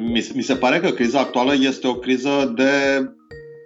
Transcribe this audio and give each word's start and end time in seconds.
Mi, 0.00 0.26
mi 0.34 0.42
se 0.42 0.54
pare 0.54 0.80
că 0.80 0.90
criza 0.90 1.20
actuală 1.20 1.54
este 1.60 1.86
o 1.86 1.94
criză 1.94 2.52
de 2.56 2.70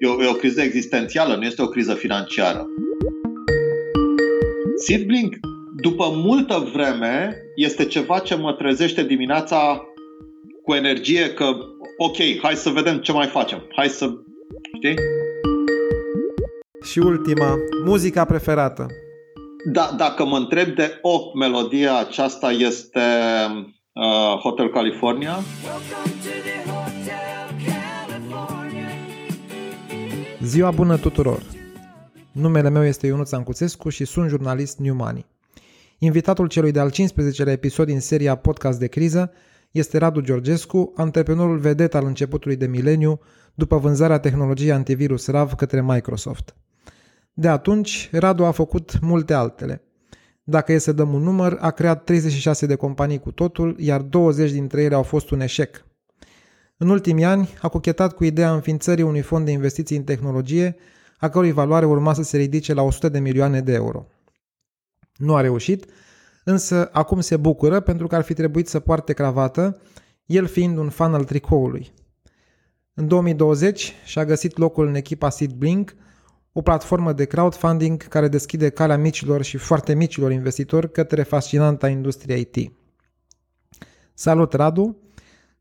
e 0.01 0.07
o, 0.07 0.23
e 0.23 0.29
o 0.29 0.33
criză 0.33 0.63
existențială, 0.63 1.37
nu 1.37 1.45
este 1.45 1.63
o 1.63 1.69
criză 1.69 1.95
financiară. 1.95 2.67
Seedblink, 4.87 5.37
după 5.77 6.13
multă 6.15 6.71
vreme, 6.73 7.37
este 7.57 7.85
ceva 7.85 8.19
ce 8.19 8.35
mă 8.35 8.53
trezește 8.53 9.03
dimineața 9.03 9.85
cu 10.65 10.75
energie 10.75 11.33
că, 11.35 11.45
ok, 11.99 12.17
hai 12.43 12.55
să 12.55 12.71
vedem 12.71 12.99
ce 12.99 13.13
mai 13.13 13.27
facem. 13.27 13.67
Hai 13.77 13.89
să, 13.89 14.07
știi? 14.77 14.95
Și 16.83 16.99
ultima, 16.99 17.55
muzica 17.85 18.25
preferată. 18.25 18.87
Da, 19.73 19.95
dacă 19.97 20.25
mă 20.25 20.37
întreb 20.37 20.75
de 20.75 20.99
o 21.03 21.39
melodie, 21.39 21.89
aceasta 21.89 22.51
este 22.51 23.01
uh, 24.01 24.39
Hotel 24.43 24.69
California. 24.69 25.39
Ziua 30.43 30.71
bună 30.71 30.97
tuturor! 30.97 31.43
Numele 32.33 32.69
meu 32.69 32.85
este 32.85 33.07
Ionuț 33.07 33.33
Ancuțescu 33.33 33.89
și 33.89 34.05
sunt 34.05 34.29
jurnalist 34.29 34.79
New 34.79 34.95
Money. 34.95 35.27
Invitatul 35.99 36.49
celui 36.49 36.71
de-al 36.71 36.91
15-lea 36.91 37.53
episod 37.53 37.87
din 37.87 38.01
seria 38.01 38.35
Podcast 38.35 38.79
de 38.79 38.87
criză 38.87 39.33
este 39.71 39.99
Radu 39.99 40.21
Georgescu, 40.21 40.93
antreprenorul 40.97 41.59
vedet 41.59 41.95
al 41.95 42.07
începutului 42.07 42.57
de 42.57 42.67
mileniu 42.67 43.21
după 43.55 43.79
vânzarea 43.79 44.19
tehnologiei 44.19 44.73
antivirus 44.73 45.27
RAV 45.27 45.53
către 45.53 45.83
Microsoft. 45.83 46.57
De 47.33 47.49
atunci, 47.49 48.09
Radu 48.13 48.45
a 48.45 48.51
făcut 48.51 49.01
multe 49.01 49.35
altele. 49.35 49.90
Dacă 50.43 50.73
e 50.73 50.79
să 50.79 50.93
dăm 50.93 51.15
un 51.15 51.23
număr, 51.23 51.57
a 51.61 51.71
creat 51.71 52.05
36 52.05 52.67
de 52.67 52.75
companii 52.75 53.19
cu 53.19 53.33
totul, 53.33 53.77
iar 53.79 54.01
20 54.01 54.51
dintre 54.51 54.83
ele 54.83 54.95
au 54.95 55.03
fost 55.03 55.31
un 55.31 55.41
eșec. 55.41 55.85
În 56.77 56.89
ultimii 56.89 57.25
ani, 57.25 57.49
a 57.61 57.69
cochetat 57.69 58.13
cu 58.13 58.25
ideea 58.25 58.53
înființării 58.53 59.05
unui 59.05 59.21
fond 59.21 59.45
de 59.45 59.51
investiții 59.51 59.97
în 59.97 60.05
tehnologie, 60.05 60.77
a 61.19 61.29
cărui 61.29 61.53
valoare 61.53 61.87
urma 61.87 62.13
să 62.13 62.23
se 62.23 62.37
ridice 62.37 62.75
la 62.75 62.83
100 62.83 63.09
de 63.09 63.19
milioane 63.19 63.61
de 63.61 63.73
euro. 63.73 64.07
Nu 65.17 65.35
a 65.35 65.41
reușit, 65.41 65.87
însă 66.45 66.89
acum 66.93 67.21
se 67.21 67.37
bucură 67.37 67.81
pentru 67.81 68.07
că 68.07 68.15
ar 68.15 68.23
fi 68.23 68.35
trebuit 68.35 68.69
să 68.69 68.81
poarte 68.81 69.13
cravată, 69.13 69.81
el 70.27 70.47
fiind 70.47 70.79
un 70.79 70.89
fan 70.89 71.15
al 71.15 71.25
tricoului. 71.25 71.93
În 72.95 73.09
2020 73.09 73.93
și-a 74.05 74.25
găsit 74.25 74.59
locul 74.59 74.87
în 74.87 74.95
echipa 74.95 75.31
SeedBlink, 75.31 75.95
o 76.53 76.63
platformă 76.63 77.13
de 77.13 77.25
crowdfunding 77.25 78.09
care 78.09 78.29
deschide 78.29 78.69
calea 78.69 78.97
micilor 78.97 79.43
și 79.43 79.57
foarte 79.57 79.95
micilor 79.95 80.33
investitori 80.33 80.93
către 80.93 81.23
fascinanta 81.23 81.89
industrie 81.89 82.37
IT. 82.37 82.73
Salut, 84.15 84.53
Radu! 84.53 84.97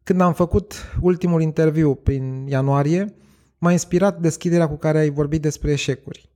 Când 0.04 0.22
am 0.22 0.34
făcut 0.34 0.74
ultimul 1.02 1.42
interviu 1.42 1.96
prin 1.96 2.48
ianuarie, 2.48 3.16
m-a 3.58 3.72
inspirat 3.72 4.20
deschiderea 4.20 4.68
cu 4.68 4.78
care 4.78 5.00
ai 5.00 5.10
vorbit 5.10 5.42
despre 5.42 5.72
eșecuri. 5.72 6.30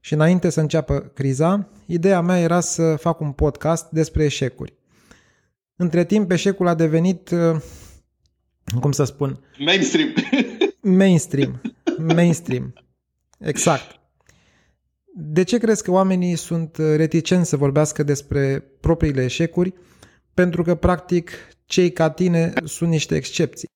Și 0.00 0.12
înainte 0.12 0.50
să 0.50 0.60
înceapă 0.60 0.98
criza, 0.98 1.68
ideea 1.86 2.20
mea 2.20 2.38
era 2.38 2.60
să 2.60 2.96
fac 2.96 3.20
un 3.20 3.32
podcast 3.32 3.90
despre 3.90 4.24
eșecuri. 4.24 4.74
Între 5.76 6.04
timp, 6.04 6.30
eșecul 6.30 6.66
a 6.66 6.74
devenit, 6.74 7.30
uh, 7.30 7.56
cum 8.80 8.92
să 8.92 9.04
spun... 9.04 9.44
Mainstream. 9.58 10.08
Mainstream. 10.80 11.60
Mainstream. 11.98 12.72
Exact. 13.42 14.00
De 15.14 15.44
ce 15.44 15.58
crezi 15.58 15.82
că 15.82 15.90
oamenii 15.90 16.36
sunt 16.36 16.76
reticenți 16.76 17.48
să 17.48 17.56
vorbească 17.56 18.02
despre 18.02 18.60
propriile 18.80 19.24
eșecuri? 19.24 19.74
Pentru 20.34 20.62
că, 20.62 20.74
practic, 20.74 21.30
cei 21.66 21.92
ca 21.92 22.10
tine 22.10 22.52
sunt 22.64 22.90
niște 22.90 23.16
excepții. 23.16 23.68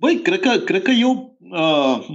Băi, 0.00 0.20
cred 0.22 0.40
că, 0.40 0.58
cred 0.58 0.82
că 0.82 0.90
eu... 0.90 1.38
Uh, 1.38 2.06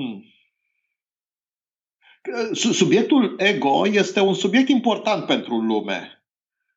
subiectul 2.53 3.35
ego 3.37 3.87
este 3.87 4.19
un 4.19 4.33
subiect 4.33 4.69
important 4.69 5.25
pentru 5.25 5.57
lume. 5.57 6.25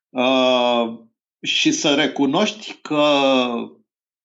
Uh, 0.09 0.99
și 1.43 1.73
să 1.73 1.95
recunoști 1.95 2.75
că 2.83 3.03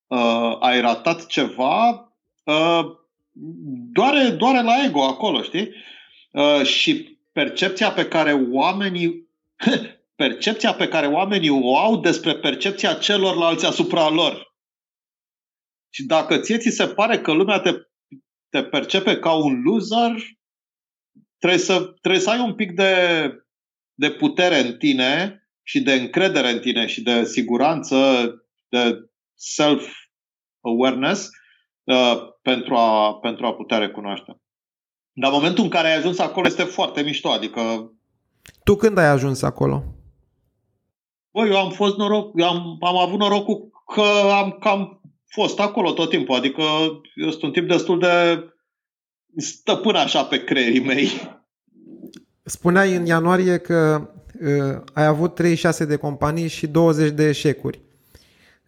uh, 0.07 0.57
ai 0.59 0.81
ratat 0.81 1.25
ceva 1.25 2.13
uh, 2.43 2.98
doare, 3.91 4.29
doare 4.29 4.61
la 4.61 4.83
ego 4.85 5.03
acolo, 5.03 5.41
știi? 5.41 5.69
Uh, 6.31 6.65
și 6.65 7.19
percepția 7.31 7.91
pe 7.91 8.07
care 8.07 8.33
oamenii 8.33 9.27
percepția 10.23 10.73
pe 10.73 10.87
care 10.87 11.07
oamenii 11.07 11.49
o 11.49 11.77
au 11.77 11.99
despre 11.99 12.35
percepția 12.35 12.93
celorlalți 12.93 13.65
asupra 13.65 14.09
lor. 14.09 14.55
Și 15.93 16.03
dacă 16.05 16.37
ție 16.37 16.57
ți 16.57 16.69
se 16.69 16.87
pare 16.87 17.21
că 17.21 17.31
lumea 17.31 17.59
te, 17.59 17.71
te 18.49 18.63
percepe 18.63 19.17
ca 19.17 19.33
un 19.33 19.61
loser, 19.61 20.15
trebuie 21.37 21.59
să, 21.59 21.81
trebuie 22.01 22.21
să 22.21 22.29
ai 22.29 22.39
un 22.39 22.55
pic 22.55 22.71
de, 22.71 22.93
de 23.93 24.11
putere 24.11 24.59
în 24.59 24.77
tine 24.77 25.43
și 25.63 25.81
de 25.81 25.93
încredere 25.93 26.49
în 26.49 26.59
tine 26.59 26.87
și 26.87 27.01
de 27.01 27.25
siguranță, 27.25 27.95
de 28.69 29.09
self-awareness 29.35 31.29
uh, 31.83 32.17
pentru, 32.49 32.75
a, 32.75 33.13
pentru 33.13 33.45
a 33.45 33.53
putea 33.53 33.77
recunoaște. 33.77 34.41
Dar 35.13 35.31
momentul 35.31 35.63
în 35.63 35.69
care 35.69 35.87
ai 35.87 35.97
ajuns 35.97 36.19
acolo 36.19 36.47
este 36.47 36.63
foarte 36.63 37.01
mișto, 37.01 37.29
adică... 37.29 37.61
Tu 38.63 38.75
când 38.75 38.97
ai 38.97 39.07
ajuns 39.07 39.41
acolo? 39.41 39.83
Bă, 41.31 41.45
eu 41.45 41.57
am 41.57 41.71
fost 41.71 41.97
noroc, 41.97 42.31
eu 42.39 42.47
am, 42.47 42.77
am 42.79 42.97
avut 42.97 43.19
norocul 43.19 43.69
că 43.95 44.31
am 44.41 44.57
cam 44.59 45.01
fost 45.25 45.59
acolo 45.59 45.91
tot 45.91 46.09
timpul, 46.09 46.35
adică 46.35 46.61
eu 47.15 47.29
sunt 47.29 47.43
un 47.43 47.51
tip 47.51 47.67
destul 47.67 47.99
de 47.99 48.43
stăpân 49.37 49.95
așa 49.95 50.23
pe 50.23 50.43
creierii 50.43 50.85
mei. 50.85 51.09
Spuneai 52.43 52.95
în 52.95 53.05
ianuarie 53.05 53.57
că 53.57 54.09
uh, 54.41 54.81
ai 54.93 55.05
avut 55.05 55.35
36 55.35 55.85
de 55.85 55.95
companii 55.95 56.47
și 56.47 56.67
20 56.67 57.11
de 57.11 57.27
eșecuri. 57.27 57.81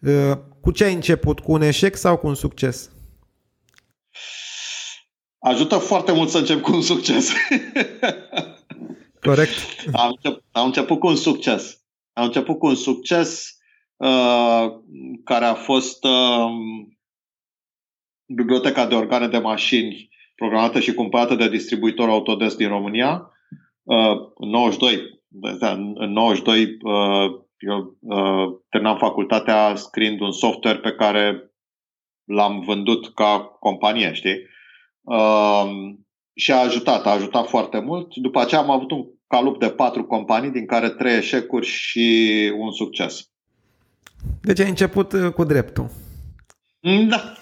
Uh, 0.00 0.32
cu 0.60 0.70
ce 0.70 0.84
ai 0.84 0.94
început? 0.94 1.40
Cu 1.40 1.52
un 1.52 1.62
eșec 1.62 1.96
sau 1.96 2.16
cu 2.16 2.26
un 2.26 2.34
succes? 2.34 2.91
Ajută 5.38 5.76
foarte 5.76 6.12
mult 6.12 6.28
să 6.28 6.38
încep 6.38 6.60
cu 6.60 6.72
un 6.72 6.82
succes. 6.82 7.32
Corect. 9.20 9.54
Am 9.92 10.08
început, 10.08 10.44
am 10.52 10.66
început 10.66 10.98
cu 10.98 11.06
un 11.06 11.16
succes. 11.16 11.84
Am 12.12 12.24
început 12.24 12.58
cu 12.58 12.66
un 12.66 12.74
succes 12.74 13.56
uh, 13.96 14.66
care 15.24 15.44
a 15.44 15.54
fost 15.54 16.04
uh, 16.04 16.50
biblioteca 18.26 18.86
de 18.86 18.94
organe 18.94 19.28
de 19.28 19.38
mașini 19.38 20.08
programată 20.34 20.80
și 20.80 20.94
cumpărată 20.94 21.34
de 21.34 21.48
distribuitor 21.48 22.08
Autodesk 22.08 22.56
din 22.56 22.68
România. 22.68 23.30
Uh, 23.82 24.16
în 24.34 24.48
92, 24.48 25.20
da, 25.58 25.70
în 25.70 26.12
92 26.12 26.62
uh, 26.62 27.40
eu 27.58 27.96
uh, 28.00 28.58
terminam 28.68 28.96
facultatea 28.96 29.74
scriind 29.74 30.20
un 30.20 30.32
software 30.32 30.78
pe 30.78 30.92
care 30.92 31.51
l-am 32.34 32.60
vândut 32.66 33.14
ca 33.14 33.56
companie, 33.60 34.12
știi? 34.12 34.36
Uh, 35.00 35.70
și 36.34 36.52
a 36.52 36.56
ajutat, 36.56 37.06
a 37.06 37.10
ajutat 37.10 37.48
foarte 37.48 37.78
mult. 37.80 38.14
După 38.14 38.40
aceea 38.40 38.60
am 38.60 38.70
avut 38.70 38.90
un 38.90 39.04
calup 39.26 39.58
de 39.58 39.68
patru 39.68 40.04
companii, 40.04 40.50
din 40.50 40.66
care 40.66 40.88
trei 40.88 41.16
eșecuri 41.16 41.66
și 41.66 42.52
un 42.58 42.72
succes. 42.72 43.30
Deci 44.40 44.60
ai 44.60 44.68
început 44.68 45.12
uh, 45.12 45.32
cu 45.32 45.44
dreptul. 45.44 45.90
Mm, 46.80 47.08
da. 47.08 47.32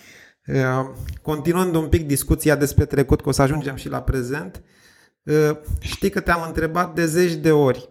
Uh, 0.47 0.87
continuând 1.23 1.75
un 1.75 1.89
pic 1.89 2.07
discuția 2.07 2.57
despre 2.57 2.85
trecut, 2.85 3.21
că 3.21 3.29
o 3.29 3.33
să 3.33 3.43
ajungem 3.43 3.77
și 3.77 3.89
la 3.89 4.03
prezent, 4.03 4.63
uh, 5.23 5.57
știi 5.81 6.11
că 6.11 6.21
te-am 6.21 6.43
întrebat 6.47 6.95
de 6.95 7.07
zeci 7.07 7.35
de 7.35 7.53
ori 7.53 7.89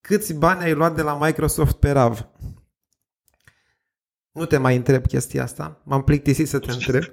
câți 0.00 0.34
bani 0.34 0.62
ai 0.62 0.72
luat 0.72 0.94
de 0.94 1.02
la 1.02 1.18
Microsoft 1.20 1.76
pe 1.76 1.90
RAV? 1.90 2.26
Nu 4.32 4.46
te 4.46 4.56
mai 4.56 4.76
întreb 4.76 5.06
chestia 5.06 5.42
asta, 5.42 5.82
m-am 5.84 6.04
plictisit 6.04 6.48
să 6.48 6.58
te 6.58 6.70
întreb. 6.70 7.02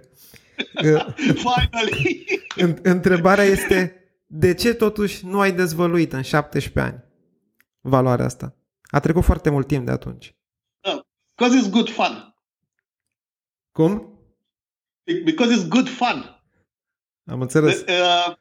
Finally! 1.45 2.25
Întrebarea 2.83 3.43
este 3.43 4.05
de 4.25 4.53
ce 4.53 4.73
totuși 4.73 5.25
nu 5.25 5.39
ai 5.39 5.51
dezvăluit 5.51 6.13
în 6.13 6.21
17 6.21 6.93
ani 6.93 7.03
valoarea 7.81 8.25
asta? 8.25 8.55
A 8.83 8.99
trecut 8.99 9.23
foarte 9.23 9.49
mult 9.49 9.67
timp 9.67 9.85
de 9.85 9.91
atunci. 9.91 10.35
Because 11.35 11.59
it's 11.59 11.71
good 11.71 11.89
fun. 11.89 12.35
Cum? 13.71 14.19
Because 15.23 15.55
it's 15.55 15.67
good 15.67 15.89
fun. 15.89 16.43
Am 17.25 17.41
înțeles. 17.41 17.81
Uh, 17.81 18.35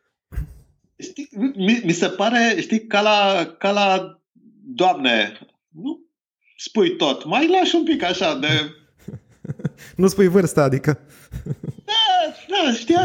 știi, 0.96 1.28
mi, 1.54 1.80
mi 1.84 1.92
se 1.92 2.08
pare, 2.08 2.60
știi, 2.60 2.86
ca 2.86 3.00
la, 3.00 3.46
ca 3.58 3.70
la 3.70 4.18
Doamne, 4.66 5.38
nu 5.68 6.03
spui 6.64 6.96
tot, 6.96 7.24
mai 7.24 7.48
lași 7.48 7.74
un 7.74 7.84
pic 7.84 8.02
așa 8.02 8.34
de... 8.34 8.48
nu 9.96 10.06
spui 10.06 10.28
vârsta, 10.28 10.62
adică... 10.62 11.00
da, 11.84 12.64
da, 12.64 12.72
știi, 12.72 12.96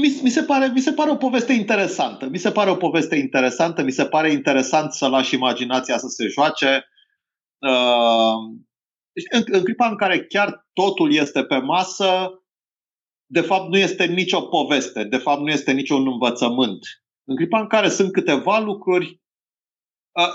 mi, 0.00 0.20
mi, 0.22 0.30
se 0.30 0.42
pare, 0.42 0.66
mi 0.66 0.80
se 0.80 0.92
pare 0.92 1.10
o 1.10 1.16
poveste 1.16 1.52
interesantă. 1.52 2.26
Mi 2.26 2.38
se 2.38 2.50
pare 2.50 2.70
o 2.70 2.76
poveste 2.76 3.16
interesantă, 3.16 3.82
mi 3.82 3.90
se 3.90 4.04
pare 4.04 4.30
interesant 4.30 4.92
să 4.92 5.06
lași 5.06 5.34
imaginația 5.34 5.98
să 5.98 6.06
se 6.06 6.26
joace. 6.26 6.84
Uh, 7.58 8.58
Deci, 9.12 9.26
în, 9.30 9.42
în 9.58 9.64
clipa 9.64 9.88
în 9.88 9.96
care 9.96 10.24
chiar 10.24 10.68
totul 10.72 11.12
este 11.12 11.44
pe 11.44 11.56
masă, 11.56 12.42
de 13.26 13.40
fapt 13.40 13.68
nu 13.68 13.78
este 13.78 14.04
nicio 14.04 14.40
poveste, 14.40 15.04
de 15.04 15.16
fapt 15.16 15.40
nu 15.40 15.48
este 15.48 15.72
niciun 15.72 16.06
învățământ. 16.06 16.78
În 17.24 17.36
clipa 17.36 17.60
în 17.60 17.66
care 17.66 17.88
sunt 17.88 18.12
câteva 18.12 18.58
lucruri, 18.58 19.20
a, 20.12 20.30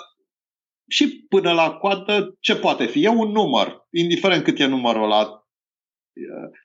și 0.88 1.26
până 1.30 1.52
la 1.52 1.72
coadă, 1.72 2.38
ce 2.40 2.56
poate 2.56 2.86
fi? 2.86 3.04
E 3.04 3.08
un 3.08 3.32
număr, 3.32 3.88
indiferent 3.90 4.44
cât 4.44 4.60
e 4.60 4.66
numărul 4.66 5.04
ăla. 5.04 5.48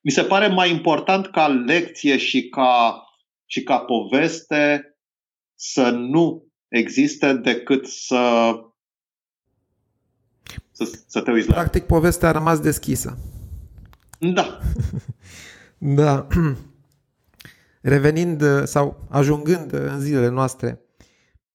Mi 0.03 0.11
se 0.11 0.23
pare 0.23 0.47
mai 0.47 0.71
important 0.71 1.27
ca 1.27 1.47
lecție 1.49 2.17
și 2.17 2.49
ca, 2.49 3.03
și 3.47 3.63
ca 3.63 3.79
poveste 3.79 4.97
să 5.55 5.91
nu 5.91 6.47
existe 6.69 7.33
decât 7.33 7.87
să 7.87 8.53
să, 10.73 10.99
să 11.07 11.21
te 11.21 11.31
uiți 11.31 11.49
la 11.49 11.55
Practic, 11.55 11.83
povestea 11.83 12.29
a 12.29 12.33
rămas 12.33 12.61
deschisă. 12.61 13.19
Da. 14.19 14.61
da. 15.79 16.27
Revenind 17.81 18.43
sau 18.65 19.07
ajungând 19.11 19.73
în 19.73 20.01
zilele 20.01 20.29
noastre, 20.29 20.81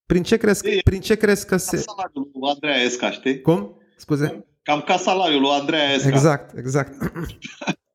prin 0.06 0.24
ce 0.24 0.38
crezi, 0.38 0.70
e, 0.70 0.82
prin 0.84 1.02
ce 1.02 1.16
crezi 1.16 1.46
că 1.46 1.58
se... 1.58 1.78
salariul 1.78 2.30
lui 2.34 2.50
Andreea 2.50 2.82
Esca, 2.82 3.12
știi? 3.12 3.42
Cum? 3.42 3.82
Scuze? 3.98 4.46
Cam 4.64 4.82
ca 4.82 4.98
salariul 4.98 5.42
lui 5.42 5.50
Andreea 5.50 5.94
Esca. 5.94 6.08
Exact, 6.08 6.58
exact. 6.58 7.12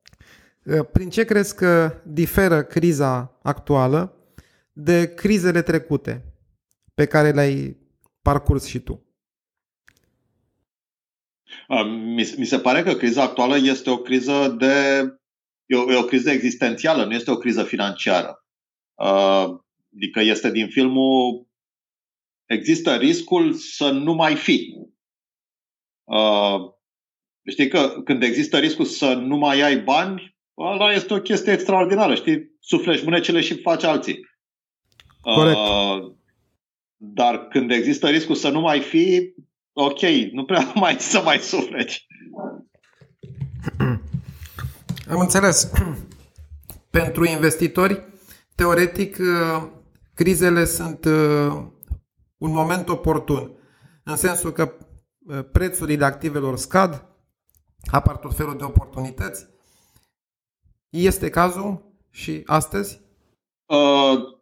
prin 0.93 1.09
ce 1.09 1.23
crezi 1.23 1.55
că 1.55 2.01
diferă 2.05 2.63
criza 2.63 3.39
actuală 3.43 4.13
de 4.73 5.13
crizele 5.13 5.61
trecute 5.61 6.23
pe 6.93 7.05
care 7.05 7.31
le-ai 7.31 7.77
parcurs 8.21 8.65
și 8.65 8.79
tu? 8.79 9.03
Mi 12.37 12.45
se 12.45 12.59
pare 12.59 12.83
că 12.83 12.93
criza 12.93 13.23
actuală 13.23 13.57
este 13.57 13.89
o 13.89 13.97
criză 13.97 14.55
de 14.57 15.03
e 15.65 15.75
o, 15.75 15.91
e 15.91 15.97
o 15.97 16.03
criză 16.03 16.29
existențială, 16.31 17.05
nu 17.05 17.13
este 17.13 17.31
o 17.31 17.37
criză 17.37 17.63
financiară. 17.63 18.45
Adică 19.95 20.19
este 20.19 20.51
din 20.51 20.67
filmul 20.67 21.47
există 22.49 22.95
riscul 22.95 23.53
să 23.53 23.89
nu 23.89 24.13
mai 24.13 24.35
fi. 24.35 24.73
Știi 27.49 27.67
că 27.67 28.01
când 28.03 28.23
există 28.23 28.57
riscul 28.57 28.85
să 28.85 29.13
nu 29.13 29.37
mai 29.37 29.61
ai 29.61 29.77
bani, 29.77 30.37
ăla 30.57 30.91
este 30.91 31.13
o 31.13 31.21
chestie 31.21 31.53
extraordinară, 31.53 32.15
știi? 32.15 32.57
Suflești 32.59 33.05
mânecele 33.05 33.41
și 33.41 33.61
faci 33.61 33.83
alții. 33.83 34.27
Corect. 35.21 35.57
dar 36.97 37.47
când 37.47 37.71
există 37.71 38.09
riscul 38.09 38.35
să 38.35 38.49
nu 38.49 38.59
mai 38.59 38.79
fi, 38.79 39.33
ok, 39.73 40.01
nu 40.31 40.45
prea 40.45 40.71
mai 40.83 40.95
să 40.99 41.21
mai 41.23 41.37
sufleci. 41.37 42.05
Am 45.11 45.19
înțeles. 45.19 45.71
Pentru 46.91 47.25
investitori, 47.25 48.03
teoretic, 48.55 49.17
uh, 49.19 49.63
crizele 50.13 50.65
sunt 50.65 51.05
uh, 51.05 51.63
un 52.39 52.51
moment 52.51 52.89
oportun, 52.89 53.51
în 54.03 54.15
sensul 54.15 54.51
că 54.51 54.77
uh, 55.19 55.39
prețurile 55.51 56.05
activelor 56.05 56.57
scad, 56.57 57.05
apar 57.91 58.17
tot 58.17 58.35
felul 58.35 58.57
de 58.57 58.63
oportunități. 58.63 59.47
Este 60.89 61.29
cazul 61.29 61.97
și 62.11 62.41
astăzi? 62.45 63.01
Uh, 63.65 64.37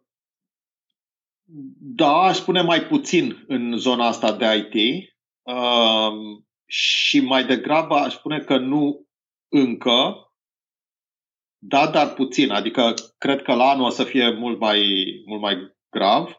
da, 1.80 2.12
aș 2.12 2.36
spune 2.36 2.62
mai 2.62 2.86
puțin 2.86 3.44
în 3.46 3.76
zona 3.76 4.06
asta 4.06 4.32
de 4.32 4.44
IT. 4.56 5.08
Uh, 5.42 6.42
și 6.66 7.20
mai 7.20 7.44
degrabă 7.44 7.94
aș 7.94 8.14
spune 8.14 8.40
că 8.40 8.56
nu 8.56 9.06
încă, 9.48 10.14
da, 11.58 11.86
dar 11.86 12.14
puțin. 12.14 12.50
Adică 12.50 12.94
cred 13.18 13.42
că 13.42 13.54
la 13.54 13.70
anul 13.70 13.86
o 13.86 13.90
să 13.90 14.04
fie 14.04 14.30
mult 14.30 14.58
mai, 14.58 15.04
mult 15.26 15.40
mai 15.40 15.56
grav 15.90 16.38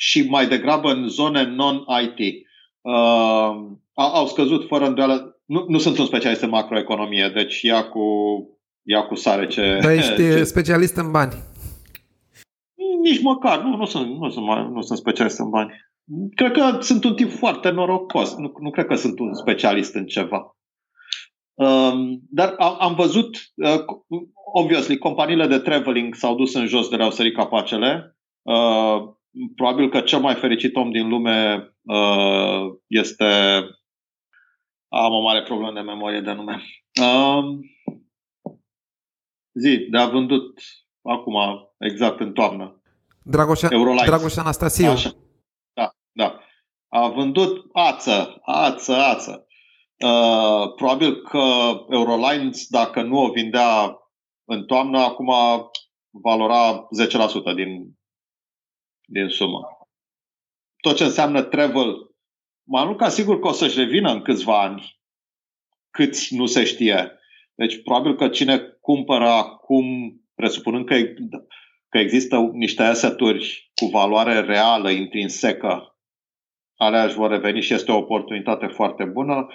și 0.00 0.28
mai 0.28 0.46
degrabă 0.46 0.92
în 0.92 1.08
zone 1.08 1.44
non-IT. 1.44 2.46
Uh, 2.80 3.56
au 3.94 4.26
scăzut 4.26 4.66
fără 4.66 4.86
îndoială. 4.86 5.40
Nu, 5.44 5.64
nu 5.68 5.78
sunt 5.78 5.98
un 5.98 6.06
specialist 6.06 6.42
în 6.42 6.48
macroeconomie, 6.48 7.30
deci 7.34 7.62
ia 7.62 7.88
cu, 7.88 8.00
ia 8.82 9.02
cu 9.02 9.14
sare 9.14 9.46
ce... 9.46 9.78
Dar 9.82 9.90
ești 9.90 10.14
ce... 10.16 10.44
specialist 10.44 10.96
în 10.96 11.10
bani. 11.10 11.32
Nici 13.02 13.22
măcar. 13.22 13.62
Nu, 13.62 13.76
nu 13.76 13.84
sunt, 13.84 14.18
nu 14.18 14.30
sunt, 14.30 14.46
nu 14.46 14.80
sunt 14.80 14.98
specialist 14.98 15.38
în 15.38 15.50
bani. 15.50 15.72
Cred 16.34 16.52
că 16.52 16.78
sunt 16.80 17.04
un 17.04 17.14
tip 17.14 17.30
foarte 17.30 17.70
norocos. 17.70 18.36
Nu, 18.36 18.52
nu 18.60 18.70
cred 18.70 18.86
că 18.86 18.94
sunt 18.94 19.18
un 19.18 19.34
specialist 19.34 19.94
în 19.94 20.06
ceva. 20.06 20.56
Um, 21.54 22.20
dar 22.30 22.54
am, 22.58 22.76
am 22.78 22.94
văzut, 22.94 23.36
uh, 23.54 23.84
obviously, 24.52 24.98
companiile 24.98 25.46
de 25.46 25.58
traveling 25.58 26.14
s-au 26.14 26.34
dus 26.34 26.54
în 26.54 26.66
jos 26.66 26.88
de 26.88 26.96
la 26.96 27.04
au 27.04 27.10
sărit 27.10 27.34
capacele. 27.34 28.16
Uh, 28.42 29.18
probabil 29.54 29.88
că 29.88 30.00
cel 30.00 30.20
mai 30.20 30.34
fericit 30.34 30.76
om 30.76 30.90
din 30.90 31.08
lume 31.08 31.68
uh, 31.82 32.74
este... 32.86 33.24
Am 34.92 35.12
o 35.12 35.20
mare 35.20 35.42
problemă 35.42 35.72
de 35.72 35.80
memorie 35.80 36.20
de 36.20 36.32
nume. 36.32 36.62
Uh, 37.00 37.44
zi, 39.60 39.86
de 39.90 39.98
a 39.98 40.06
vândut 40.06 40.60
acum, 41.02 41.34
exact 41.78 42.20
în 42.20 42.32
toamnă. 42.32 42.82
Dragoșa, 43.24 43.68
Dragoș 44.04 44.36
Anastasiu. 44.36 44.90
Așa. 44.90 45.14
Da, 45.72 45.90
da. 46.12 46.40
A 46.88 47.08
vândut 47.08 47.66
ață, 47.72 48.40
ață, 48.42 48.94
ață. 48.94 49.46
Uh, 50.04 50.74
probabil 50.74 51.22
că 51.22 51.42
Eurolines, 51.88 52.66
dacă 52.68 53.02
nu 53.02 53.18
o 53.18 53.30
vindea 53.30 53.98
în 54.44 54.64
toamnă, 54.64 54.98
acum 54.98 55.32
valora 56.10 56.88
10% 57.52 57.54
din, 57.54 57.98
din 59.10 59.28
sumă. 59.28 59.60
Tot 60.80 60.96
ce 60.96 61.04
înseamnă 61.04 61.42
travel, 61.42 61.94
mă 62.68 62.84
nu 62.84 62.94
ca 62.94 63.08
sigur 63.08 63.40
că 63.40 63.48
o 63.48 63.52
să-și 63.52 63.78
revină 63.78 64.10
în 64.10 64.22
câțiva 64.22 64.62
ani, 64.62 65.00
câți 65.90 66.34
nu 66.36 66.46
se 66.46 66.64
știe. 66.64 67.12
Deci 67.54 67.82
probabil 67.82 68.16
că 68.16 68.28
cine 68.28 68.58
cumpără 68.80 69.28
acum, 69.28 69.86
presupunând 70.34 70.86
că, 70.86 70.94
că 71.88 71.98
există 71.98 72.50
niște 72.52 72.82
aseturi 72.82 73.70
cu 73.74 73.86
valoare 73.86 74.40
reală, 74.40 74.90
intrinsecă, 74.90 75.98
alea 76.76 77.04
își 77.04 77.14
vor 77.14 77.30
reveni 77.30 77.60
și 77.60 77.74
este 77.74 77.92
o 77.92 77.96
oportunitate 77.96 78.66
foarte 78.66 79.04
bună. 79.04 79.46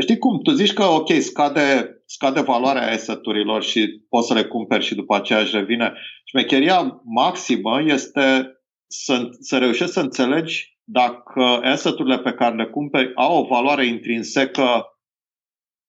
Știi 0.00 0.18
cum? 0.18 0.42
Tu 0.42 0.50
zici 0.50 0.72
că, 0.72 0.84
ok, 0.84 1.12
scade, 1.12 1.90
scade 2.06 2.40
valoarea 2.40 2.90
asset-urilor 2.90 3.62
și 3.62 4.04
poți 4.08 4.26
să 4.26 4.34
le 4.34 4.44
cumperi 4.44 4.84
și 4.84 4.94
după 4.94 5.14
aceea 5.14 5.38
își 5.40 5.56
revine. 5.56 5.92
Șmecheria 6.24 7.00
maximă 7.04 7.82
este 7.82 8.55
să, 8.86 9.28
să 9.40 9.58
reușești 9.58 9.92
să 9.92 10.00
înțelegi 10.00 10.78
dacă 10.84 11.42
asset-urile 11.42 12.18
pe 12.18 12.32
care 12.32 12.54
le 12.54 12.66
cumperi 12.66 13.12
au 13.14 13.38
o 13.38 13.46
valoare 13.46 13.86
intrinsecă 13.86 14.86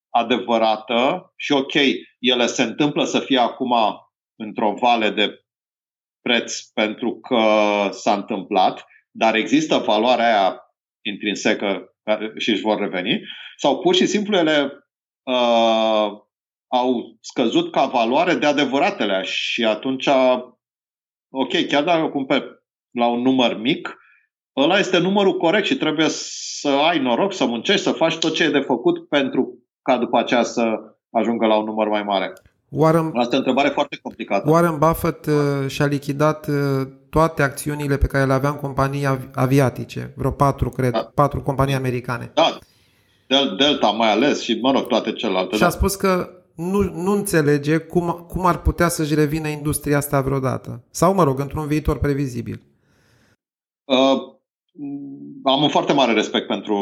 adevărată 0.09 1.33
și 1.35 1.51
ok, 1.51 1.73
ele 2.19 2.45
se 2.45 2.63
întâmplă 2.63 3.03
să 3.03 3.19
fie 3.19 3.39
acum 3.39 3.73
într-o 4.35 4.73
vale 4.73 5.09
de 5.09 5.45
preț 6.21 6.59
pentru 6.59 7.19
că 7.19 7.41
s-a 7.91 8.13
întâmplat, 8.13 8.85
dar 9.11 9.35
există 9.35 9.77
valoarea 9.77 10.25
aia 10.25 10.61
intrinsecă 11.01 11.95
și 12.37 12.49
își 12.49 12.61
vor 12.61 12.79
reveni, 12.79 13.21
sau 13.57 13.79
pur 13.79 13.95
și 13.95 14.05
simplu 14.05 14.37
ele 14.37 14.71
uh, 15.23 16.11
au 16.67 17.17
scăzut 17.19 17.71
ca 17.71 17.85
valoare 17.85 18.33
de 18.33 18.45
adevăratele 18.45 19.23
și 19.23 19.65
atunci, 19.65 20.07
ok, 21.29 21.65
chiar 21.67 21.83
dacă 21.83 22.07
cumperi 22.09 22.57
la 22.97 23.07
un 23.07 23.21
număr 23.21 23.57
mic, 23.59 23.97
ăla 24.55 24.77
este 24.77 24.97
numărul 24.97 25.37
corect 25.37 25.65
și 25.65 25.75
trebuie 25.75 26.07
să 26.09 26.69
ai 26.69 26.99
noroc, 26.99 27.33
să 27.33 27.45
muncești, 27.45 27.81
să 27.81 27.91
faci 27.91 28.17
tot 28.17 28.33
ce 28.33 28.43
e 28.43 28.49
de 28.49 28.59
făcut 28.59 29.07
pentru 29.07 29.57
ca 29.81 29.97
după 29.97 30.17
aceea 30.17 30.43
să 30.43 30.63
ajungă 31.09 31.45
la 31.45 31.57
un 31.57 31.65
număr 31.65 31.87
mai 31.87 32.03
mare. 32.03 32.33
Warren, 32.69 33.11
Asta 33.15 33.35
e 33.35 33.37
o 33.37 33.37
întrebare 33.37 33.69
foarte 33.69 33.99
complicată. 34.01 34.49
Warren 34.49 34.77
Buffett 34.77 35.25
uh, 35.25 35.33
și-a 35.67 35.85
lichidat 35.85 36.47
uh, 36.47 36.55
toate 37.09 37.43
acțiunile 37.43 37.97
pe 37.97 38.07
care 38.07 38.25
le 38.25 38.33
avea 38.33 38.49
în 38.49 38.55
companii 38.55 39.07
aviatice, 39.33 40.13
vreo 40.15 40.31
patru, 40.31 40.69
cred, 40.69 40.91
da. 40.91 41.11
patru 41.13 41.41
companii 41.41 41.73
americane. 41.73 42.31
Da, 42.33 43.55
Delta 43.57 43.87
mai 43.87 44.11
ales 44.11 44.41
și, 44.41 44.59
mă 44.61 44.71
rog, 44.71 44.87
toate 44.87 45.11
celelalte. 45.11 45.55
Și 45.55 45.63
a 45.63 45.65
da. 45.65 45.71
spus 45.71 45.95
că 45.95 46.29
nu, 46.55 46.81
nu 46.81 47.11
înțelege 47.11 47.77
cum, 47.77 48.25
cum 48.27 48.45
ar 48.45 48.61
putea 48.61 48.87
să-și 48.87 49.15
revină 49.15 49.47
industria 49.47 49.97
asta 49.97 50.21
vreodată. 50.21 50.83
Sau, 50.89 51.13
mă 51.13 51.23
rog, 51.23 51.39
într-un 51.39 51.67
viitor 51.67 51.99
previzibil. 51.99 52.61
Uh, 53.87 54.35
am 55.43 55.61
un 55.63 55.69
foarte 55.69 55.93
mare 55.93 56.13
respect 56.13 56.47
pentru, 56.47 56.77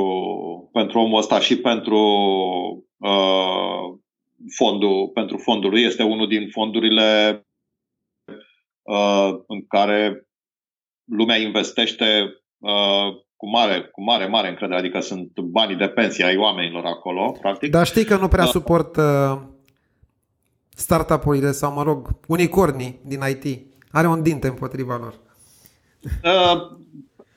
pentru 0.72 1.00
omul 1.00 1.20
ăsta 1.20 1.40
și 1.40 1.58
pentru 1.58 1.98
uh, 2.98 3.98
fondul, 4.56 5.08
pentru 5.14 5.38
fondul 5.38 5.70
lui. 5.70 5.84
Este 5.84 6.04
unul 6.04 6.28
din 6.28 6.50
fondurile 6.50 7.40
uh, 8.82 9.30
în 9.48 9.68
care 9.68 10.28
lumea 11.12 11.38
investește 11.38 12.06
uh, 12.58 13.24
cu 13.36 13.50
mare, 13.50 13.82
cu 13.92 14.04
mare, 14.04 14.26
mare 14.28 14.50
încredere, 14.50 14.80
adică 14.80 15.00
sunt 15.00 15.40
banii 15.40 15.76
de 15.76 15.88
pensie 15.88 16.26
ai 16.26 16.38
oamenilor 16.38 16.86
acolo, 16.86 17.32
practic. 17.42 17.72
Dar 17.72 17.86
știi 17.86 18.06
că 18.06 18.18
nu 18.18 18.28
prea 18.28 18.46
suport 18.46 18.96
uh, 18.96 19.42
startup-urile 20.70 21.52
sau, 21.52 21.74
mă 21.74 21.84
rog, 21.84 22.08
unicornii 22.28 23.00
din 23.04 23.20
IT. 23.30 23.66
Are 23.92 24.08
un 24.08 24.22
dinte 24.22 24.48
împotriva 24.48 24.98
lor. 24.98 25.25
Uh, 26.24 26.78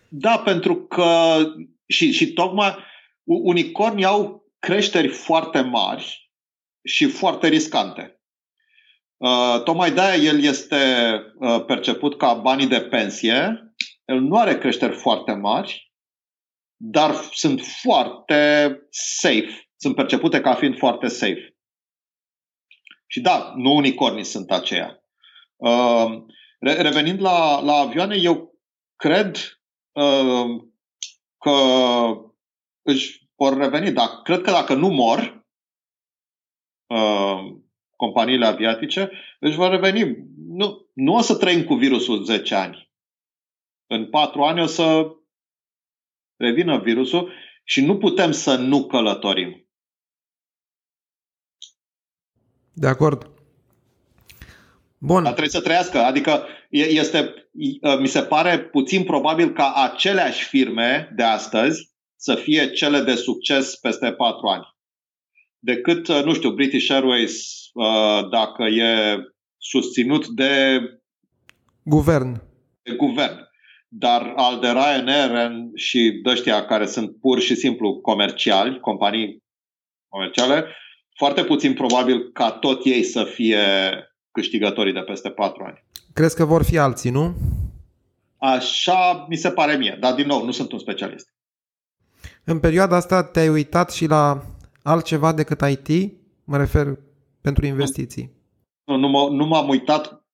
da, 0.09 0.39
pentru 0.39 0.77
că 0.77 1.39
și, 1.87 2.13
și 2.13 2.33
tocmai 2.33 2.77
unicornii 3.25 4.05
au 4.05 4.47
creșteri 4.59 5.09
foarte 5.09 5.61
mari 5.61 6.31
și 6.85 7.07
foarte 7.07 7.49
riscante. 7.49 8.21
Uh, 9.17 9.63
tocmai 9.65 9.93
de-aia 9.93 10.23
el 10.23 10.43
este 10.43 10.77
uh, 11.39 11.65
perceput 11.65 12.19
ca 12.19 12.35
banii 12.35 12.67
de 12.67 12.81
pensie. 12.81 13.59
El 14.05 14.21
nu 14.21 14.37
are 14.37 14.59
creșteri 14.59 14.97
foarte 14.97 15.33
mari, 15.33 15.93
dar 16.77 17.15
sunt 17.33 17.61
foarte 17.83 18.73
safe. 18.91 19.69
Sunt 19.77 19.95
percepute 19.95 20.41
ca 20.41 20.55
fiind 20.55 20.79
foarte 20.79 21.07
safe. 21.09 21.57
Și 23.07 23.21
da, 23.21 23.53
nu 23.57 23.75
unicornii 23.75 24.25
sunt 24.25 24.51
aceia. 24.51 25.03
Uh, 25.57 26.25
revenind 26.61 27.21
la, 27.21 27.61
la 27.61 27.73
avioane, 27.73 28.17
eu 28.17 28.58
cred 28.99 29.37
uh, 29.93 30.65
că 31.39 31.57
își 32.83 33.31
vor 33.35 33.57
reveni. 33.57 33.93
Dar 33.93 34.09
cred 34.23 34.41
că 34.41 34.51
dacă 34.51 34.75
nu 34.75 34.89
mor 34.89 35.47
uh, 36.87 37.57
companiile 37.97 38.47
aviatice, 38.47 39.11
își 39.41 39.57
vor 39.57 39.71
reveni. 39.71 40.17
Nu, 40.37 40.91
nu 40.93 41.15
o 41.15 41.21
să 41.21 41.37
trăim 41.37 41.65
cu 41.65 41.75
virusul 41.75 42.25
10 42.25 42.55
ani. 42.55 42.93
În 43.87 44.11
4 44.11 44.43
ani 44.43 44.61
o 44.61 44.67
să 44.67 45.17
revină 46.37 46.79
virusul 46.79 47.33
și 47.65 47.85
nu 47.85 47.99
putem 47.99 48.33
să 48.33 48.57
nu 48.57 48.87
călătorim. 48.87 49.69
De 52.73 52.87
acord. 52.87 53.38
Bun. 54.99 55.23
Dar 55.23 55.33
trebuie 55.33 55.53
să 55.53 55.61
trăiască. 55.61 55.99
Adică 55.99 56.47
este, 56.71 57.35
mi 58.01 58.07
se 58.07 58.23
pare 58.23 58.59
puțin 58.59 59.05
probabil 59.05 59.53
ca 59.53 59.73
aceleași 59.73 60.45
firme 60.45 61.13
de 61.17 61.23
astăzi 61.23 61.91
să 62.17 62.35
fie 62.35 62.71
cele 62.71 63.01
de 63.01 63.15
succes 63.15 63.77
peste 63.77 64.13
patru 64.13 64.47
ani. 64.47 64.77
Decât, 65.59 66.09
nu 66.09 66.35
știu, 66.35 66.51
British 66.51 66.91
Airways, 66.91 67.61
uh, 67.73 68.29
dacă 68.31 68.63
e 68.63 69.17
susținut 69.57 70.27
de 70.27 70.81
guvern. 71.83 72.43
De 72.83 72.95
guvern. 72.95 73.47
Dar 73.89 74.33
al 74.37 74.61
de 74.61 74.69
Ryanair 74.69 75.51
și 75.75 76.21
ăștia 76.25 76.65
care 76.65 76.87
sunt 76.87 77.21
pur 77.21 77.41
și 77.41 77.55
simplu 77.55 78.01
comerciali, 78.01 78.81
companii 78.81 79.43
comerciale, 80.09 80.65
foarte 81.17 81.45
puțin 81.45 81.75
probabil 81.75 82.33
ca 82.33 82.51
tot 82.51 82.85
ei 82.85 83.03
să 83.03 83.25
fie 83.25 83.65
câștigătorii 84.33 84.93
de 84.93 85.01
peste 85.01 85.31
patru 85.31 85.65
ani. 85.65 85.85
Crezi 86.13 86.37
că 86.37 86.45
vor 86.45 86.65
fi 86.65 86.79
alții, 86.79 87.11
nu? 87.11 87.35
Așa 88.39 89.27
mi 89.29 89.37
se 89.37 89.51
pare 89.51 89.77
mie, 89.77 89.97
dar 90.01 90.15
din 90.15 90.27
nou, 90.27 90.45
nu 90.45 90.51
sunt 90.51 90.73
un 90.73 90.79
specialist. 90.79 91.33
În 92.45 92.59
perioada 92.61 92.97
asta 92.97 93.25
te-ai 93.25 93.49
uitat 93.49 93.93
și 93.93 94.07
la 94.07 94.43
altceva 94.83 95.33
decât 95.33 95.61
IT? 95.61 96.13
Mă 96.45 96.57
refer 96.57 96.87
pentru 97.41 97.67
investiții. 97.67 98.31
Nu, 98.85 98.97
nu, 98.97 99.09
m- 99.09 99.31
nu 99.31 99.47
m-am 99.47 99.69
uitat. 99.69 100.25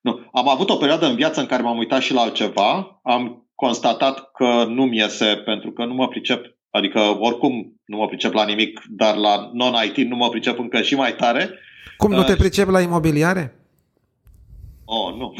Nu. 0.00 0.28
Am 0.32 0.48
avut 0.48 0.70
o 0.70 0.76
perioadă 0.76 1.06
în 1.06 1.14
viață 1.14 1.40
în 1.40 1.46
care 1.46 1.62
m-am 1.62 1.78
uitat 1.78 2.00
și 2.00 2.12
la 2.12 2.20
altceva. 2.20 3.00
Am 3.02 3.48
constatat 3.54 4.30
că 4.32 4.64
nu-mi 4.64 4.96
iese 4.96 5.42
pentru 5.44 5.70
că 5.72 5.84
nu 5.84 5.94
mă 5.94 6.08
pricep. 6.08 6.56
Adică 6.70 7.00
oricum 7.00 7.80
nu 7.84 7.96
mă 7.96 8.06
pricep 8.06 8.32
la 8.32 8.44
nimic, 8.44 8.82
dar 8.88 9.16
la 9.16 9.50
non-IT 9.52 9.96
nu 9.96 10.16
mă 10.16 10.28
pricep 10.28 10.58
încă 10.58 10.82
și 10.82 10.94
mai 10.94 11.14
tare. 11.14 11.50
Cum 11.96 12.10
nu 12.10 12.24
te 12.24 12.32
uh, 12.32 12.38
pricep 12.38 12.68
la 12.68 12.80
imobiliare? 12.80 13.60
Oh, 14.84 15.14
nu. 15.14 15.34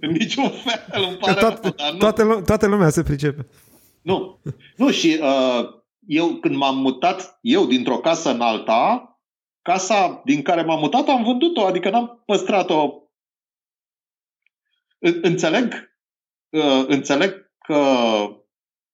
Niciun 0.18 0.50
fel, 0.50 1.04
îmi 1.08 1.16
pare 1.16 1.40
toată, 1.40 1.60
rău, 1.62 1.72
dar 1.76 1.92
nu. 1.92 1.98
Toată, 1.98 2.42
toată 2.44 2.66
lumea 2.66 2.88
se 2.88 3.02
pricepe. 3.02 3.46
Nu. 4.02 4.40
Nu, 4.76 4.90
și 4.90 5.18
uh, 5.20 5.68
eu 6.06 6.28
când 6.28 6.56
m-am 6.56 6.78
mutat, 6.78 7.38
eu 7.40 7.66
dintr-o 7.66 7.98
casă 7.98 8.30
în 8.30 8.40
alta, 8.40 9.10
casa 9.62 10.22
din 10.24 10.42
care 10.42 10.62
m-am 10.62 10.78
mutat 10.78 11.08
am 11.08 11.24
vândut-o, 11.24 11.66
adică 11.66 11.90
n-am 11.90 12.22
păstrat-o. 12.26 13.02
Înțeleg, 14.98 15.72
uh, 16.48 16.84
înțeleg 16.86 17.52
că 17.58 17.74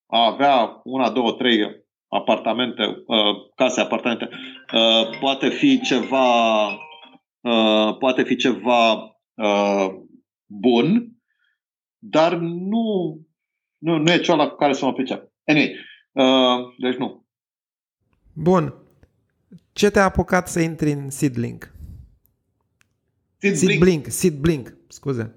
a 0.05 0.25
avea 0.25 0.81
una, 0.83 1.09
două, 1.09 1.31
trei 1.31 1.82
apartamente, 2.13 2.83
uh, 2.83 3.51
case, 3.55 3.81
apartamente, 3.81 4.29
uh, 4.73 5.19
poate 5.19 5.49
fi 5.49 5.81
ceva, 5.81 6.67
uh, 7.41 7.97
poate 7.99 8.23
fi 8.23 8.35
ceva 8.35 8.93
uh, 9.33 9.87
bun, 10.45 11.11
dar 11.97 12.35
nu, 12.35 13.19
nu, 13.77 13.97
nu 13.97 14.11
e 14.11 14.19
cea 14.19 14.35
la 14.35 14.49
care 14.49 14.73
să 14.73 14.85
mă 14.85 14.93
pricep. 14.93 15.31
Anyway, 15.43 15.75
uh, 16.11 16.73
deci 16.77 16.95
nu. 16.95 17.25
Bun. 18.33 18.73
Ce 19.73 19.89
te-a 19.89 20.03
apucat 20.03 20.47
să 20.47 20.59
intri 20.59 20.91
în 20.91 21.09
Seedlink? 21.09 21.71
Seedblink. 23.37 23.69
Seedblink, 23.69 24.05
Seedblink, 24.07 24.77
scuze. 24.87 25.35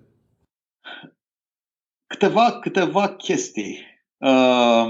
Câteva, 2.07 2.59
câteva 2.59 3.15
chestii. 3.15 3.79
Uh, 4.17 4.87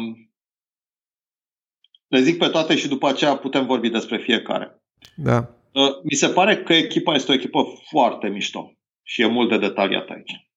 le 2.07 2.21
zic 2.21 2.39
pe 2.39 2.49
toate 2.49 2.77
și 2.77 2.89
după 2.89 3.09
aceea 3.09 3.37
putem 3.37 3.67
vorbi 3.67 3.89
despre 3.89 4.19
fiecare. 4.19 4.83
Da. 5.17 5.57
Uh, 5.73 5.91
mi 6.03 6.17
se 6.17 6.29
pare 6.29 6.63
că 6.63 6.73
echipa 6.73 7.15
este 7.15 7.31
o 7.31 7.35
echipă 7.35 7.65
foarte 7.89 8.29
mișto 8.29 8.73
și 9.03 9.23
e 9.23 9.27
mult 9.27 9.49
de 9.49 9.59
detaliat 9.59 10.09
aici. 10.09 10.51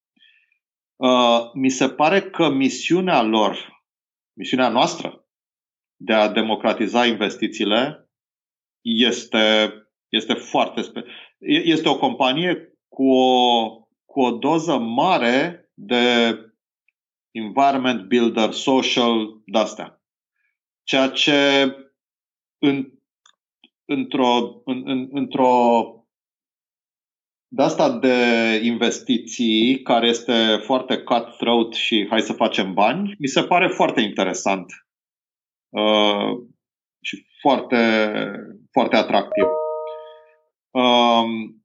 Uh, 0.96 1.52
mi 1.54 1.70
se 1.70 1.90
pare 1.90 2.22
că 2.22 2.50
misiunea 2.50 3.22
lor, 3.22 3.84
misiunea 4.34 4.70
noastră 4.70 5.28
de 5.96 6.14
a 6.14 6.30
democratiza 6.30 7.06
investițiile 7.06 8.10
este, 8.82 9.74
este 10.10 10.34
foarte 10.34 10.82
spe- 10.82 11.06
este 11.64 11.90
o 11.90 11.98
companie 11.98 12.78
cu 12.88 13.12
o, 13.12 13.70
cu 14.06 14.22
o 14.22 14.32
doză 14.32 14.78
mare 14.78 15.70
de 15.74 16.36
environment 17.32 18.08
builder, 18.08 18.52
social, 18.52 19.42
de-astea. 19.46 19.99
Ceea 20.90 21.10
ce 21.10 21.64
în, 22.58 22.92
într-o, 23.86 24.62
în, 24.66 24.82
în, 24.86 25.08
într-o 25.12 25.84
de 27.48 27.62
asta 27.62 28.00
de 28.00 28.16
investiții, 28.64 29.82
care 29.82 30.08
este 30.08 30.58
foarte 30.64 30.98
cutthroat 30.98 31.74
și 31.74 32.08
hai 32.10 32.22
să 32.22 32.34
facem 32.34 32.74
bani, 32.74 33.16
mi 33.20 33.28
se 33.28 33.44
pare 33.44 33.68
foarte 33.68 34.02
interesant 34.02 34.66
uh, 35.70 36.48
și 37.02 37.26
foarte, 37.40 38.22
foarte 38.72 38.96
atractiv. 38.96 39.46
Um, 40.72 41.64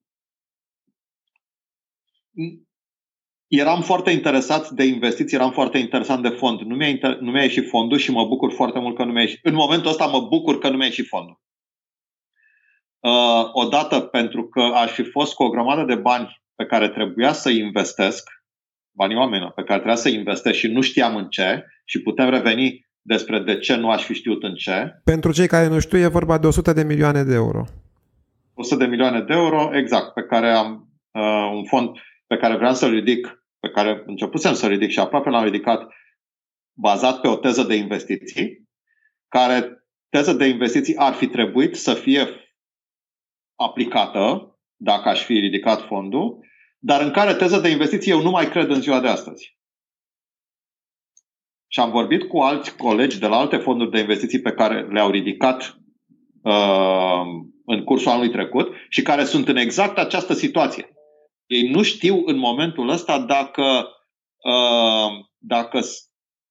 eram 3.58 3.82
foarte 3.82 4.10
interesat 4.10 4.68
de 4.68 4.84
investiții, 4.84 5.36
eram 5.36 5.50
foarte 5.50 5.78
interesant 5.78 6.22
de 6.22 6.28
fond. 6.28 6.60
Nu 6.60 6.74
mi-a, 6.74 6.88
inter- 6.88 7.18
nu 7.20 7.30
mi-a 7.30 7.42
ieșit 7.42 7.68
fondul 7.68 7.98
și 7.98 8.10
mă 8.10 8.24
bucur 8.24 8.52
foarte 8.52 8.78
mult 8.78 8.96
că 8.96 9.04
nu 9.04 9.12
mi-a 9.12 9.22
ieșit. 9.22 9.38
În 9.42 9.54
momentul 9.54 9.90
ăsta 9.90 10.06
mă 10.06 10.20
bucur 10.20 10.58
că 10.58 10.68
nu 10.68 10.76
mi-a 10.76 10.86
ieșit 10.86 11.06
fondul. 11.06 11.42
Uh, 13.00 13.48
odată 13.52 14.00
pentru 14.00 14.48
că 14.48 14.60
aș 14.60 14.90
fi 14.90 15.02
fost 15.02 15.34
cu 15.34 15.42
o 15.42 15.48
grămadă 15.48 15.84
de 15.84 15.94
bani 15.94 16.42
pe 16.54 16.64
care 16.64 16.88
trebuia 16.88 17.32
să 17.32 17.50
investesc, 17.50 18.30
banii 18.90 19.16
oamenilor 19.16 19.52
pe 19.52 19.62
care 19.62 19.78
trebuia 19.78 19.96
să 19.96 20.08
investesc 20.08 20.58
și 20.58 20.66
nu 20.66 20.80
știam 20.80 21.16
în 21.16 21.28
ce 21.28 21.64
și 21.84 22.02
putem 22.02 22.30
reveni 22.30 22.86
despre 23.02 23.38
de 23.38 23.58
ce 23.58 23.76
nu 23.76 23.90
aș 23.90 24.04
fi 24.04 24.14
știut 24.14 24.42
în 24.42 24.54
ce. 24.54 25.00
Pentru 25.04 25.32
cei 25.32 25.46
care 25.46 25.66
nu 25.68 25.78
știu, 25.78 25.98
e 25.98 26.06
vorba 26.06 26.38
de 26.38 26.46
100 26.46 26.72
de 26.72 26.82
milioane 26.82 27.22
de 27.22 27.34
euro. 27.34 27.64
100 28.54 28.84
de 28.84 28.90
milioane 28.90 29.20
de 29.20 29.32
euro, 29.32 29.70
exact, 29.72 30.14
pe 30.14 30.22
care 30.22 30.50
am 30.50 30.88
uh, 31.10 31.50
un 31.54 31.64
fond 31.64 31.90
pe 32.26 32.36
care 32.36 32.56
vreau 32.56 32.74
să-l 32.74 32.90
ridic, 32.90 33.43
pe 33.64 33.70
care 33.70 34.02
începusem 34.06 34.54
să-l 34.54 34.68
ridic 34.68 34.90
și 34.90 34.98
aproape 34.98 35.30
l-am 35.30 35.44
ridicat, 35.44 35.88
bazat 36.72 37.20
pe 37.20 37.28
o 37.28 37.36
teză 37.36 37.62
de 37.62 37.74
investiții, 37.74 38.68
care 39.28 39.86
teză 40.08 40.32
de 40.32 40.46
investiții 40.46 40.96
ar 40.96 41.12
fi 41.12 41.26
trebuit 41.26 41.76
să 41.76 41.94
fie 41.94 42.28
aplicată, 43.54 44.56
dacă 44.76 45.08
aș 45.08 45.24
fi 45.24 45.32
ridicat 45.32 45.86
fondul, 45.86 46.38
dar 46.78 47.00
în 47.00 47.10
care 47.10 47.34
teză 47.34 47.60
de 47.60 47.68
investiții 47.68 48.10
eu 48.10 48.22
nu 48.22 48.30
mai 48.30 48.48
cred 48.50 48.70
în 48.70 48.80
ziua 48.80 49.00
de 49.00 49.08
astăzi. 49.08 49.58
Și 51.66 51.80
am 51.80 51.90
vorbit 51.90 52.28
cu 52.28 52.38
alți 52.38 52.76
colegi 52.76 53.18
de 53.18 53.26
la 53.26 53.36
alte 53.36 53.56
fonduri 53.56 53.90
de 53.90 53.98
investiții 53.98 54.40
pe 54.40 54.52
care 54.52 54.86
le-au 54.86 55.10
ridicat 55.10 55.78
uh, 56.42 57.22
în 57.64 57.84
cursul 57.84 58.10
anului 58.10 58.30
trecut 58.30 58.74
și 58.88 59.02
care 59.02 59.24
sunt 59.24 59.48
în 59.48 59.56
exact 59.56 59.98
această 59.98 60.32
situație. 60.32 60.93
Ei 61.46 61.68
nu 61.68 61.82
știu 61.82 62.22
în 62.24 62.36
momentul 62.36 62.88
ăsta 62.88 63.18
dacă, 63.18 63.88
uh, 64.36 65.24
dacă 65.38 65.80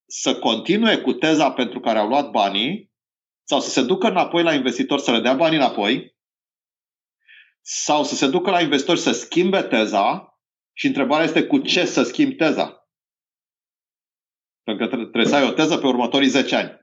să 0.06 0.40
continue 0.40 0.98
cu 0.98 1.14
teza 1.14 1.52
pentru 1.52 1.80
care 1.80 2.00
au 2.00 2.08
luat 2.08 2.30
banii 2.30 2.92
sau 3.44 3.60
să 3.60 3.70
se 3.70 3.84
ducă 3.84 4.08
înapoi 4.08 4.44
la 4.44 4.54
investitor 4.54 5.00
să 5.00 5.12
le 5.12 5.20
dea 5.20 5.34
banii 5.34 5.58
înapoi 5.58 6.16
sau 7.62 8.04
să 8.04 8.16
se 8.16 8.28
ducă 8.28 8.50
la 8.50 8.62
investitori 8.62 9.00
să 9.00 9.12
schimbe 9.12 9.62
teza 9.62 10.38
și 10.74 10.88
întrebarea 10.88 11.26
este 11.26 11.48
cu 11.48 11.58
ce 11.58 11.86
să 11.86 12.04
schimbi 12.04 12.36
teza. 12.36 12.88
Pentru 14.64 14.88
că 14.88 14.96
trebuie 14.96 15.26
să 15.26 15.36
ai 15.36 15.48
o 15.48 15.52
teză 15.52 15.78
pe 15.78 15.88
următorii 15.88 16.28
10 16.28 16.56
ani. 16.56 16.82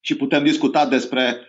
Și 0.00 0.16
putem 0.16 0.44
discuta 0.44 0.86
despre, 0.86 1.46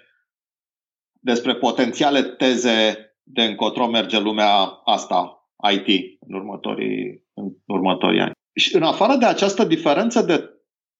despre 1.19 1.55
potențiale 1.55 2.23
teze 2.23 3.05
de 3.23 3.43
încotro 3.43 3.87
merge 3.87 4.19
lumea 4.19 4.81
asta, 4.83 5.40
IT, 5.71 6.17
în 6.19 6.35
următorii, 6.35 7.23
în 7.33 7.49
următorii 7.65 8.19
ani. 8.19 8.31
Și 8.55 8.75
în 8.75 8.83
afară 8.83 9.15
de 9.15 9.25
această 9.25 9.63
diferență 9.63 10.21
de, 10.21 10.49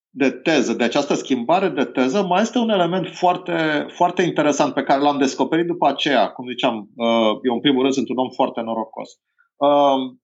de 0.10 0.32
teză, 0.32 0.74
de 0.74 0.84
această 0.84 1.14
schimbare 1.14 1.70
de 1.70 1.86
teză, 1.86 2.24
mai 2.24 2.42
este 2.42 2.58
un 2.58 2.70
element 2.70 3.08
foarte, 3.08 3.86
foarte 3.88 4.22
interesant 4.22 4.74
pe 4.74 4.84
care 4.84 5.02
l-am 5.02 5.18
descoperit 5.18 5.66
după 5.66 5.88
aceea. 5.88 6.28
Cum 6.28 6.48
ziceam, 6.48 6.90
uh, 6.96 7.40
eu 7.44 7.54
în 7.54 7.60
primul 7.60 7.82
rând 7.82 7.94
sunt 7.94 8.10
un 8.10 8.18
om 8.18 8.30
foarte 8.30 8.62
norocos. 8.62 9.10
Uh, 9.56 10.18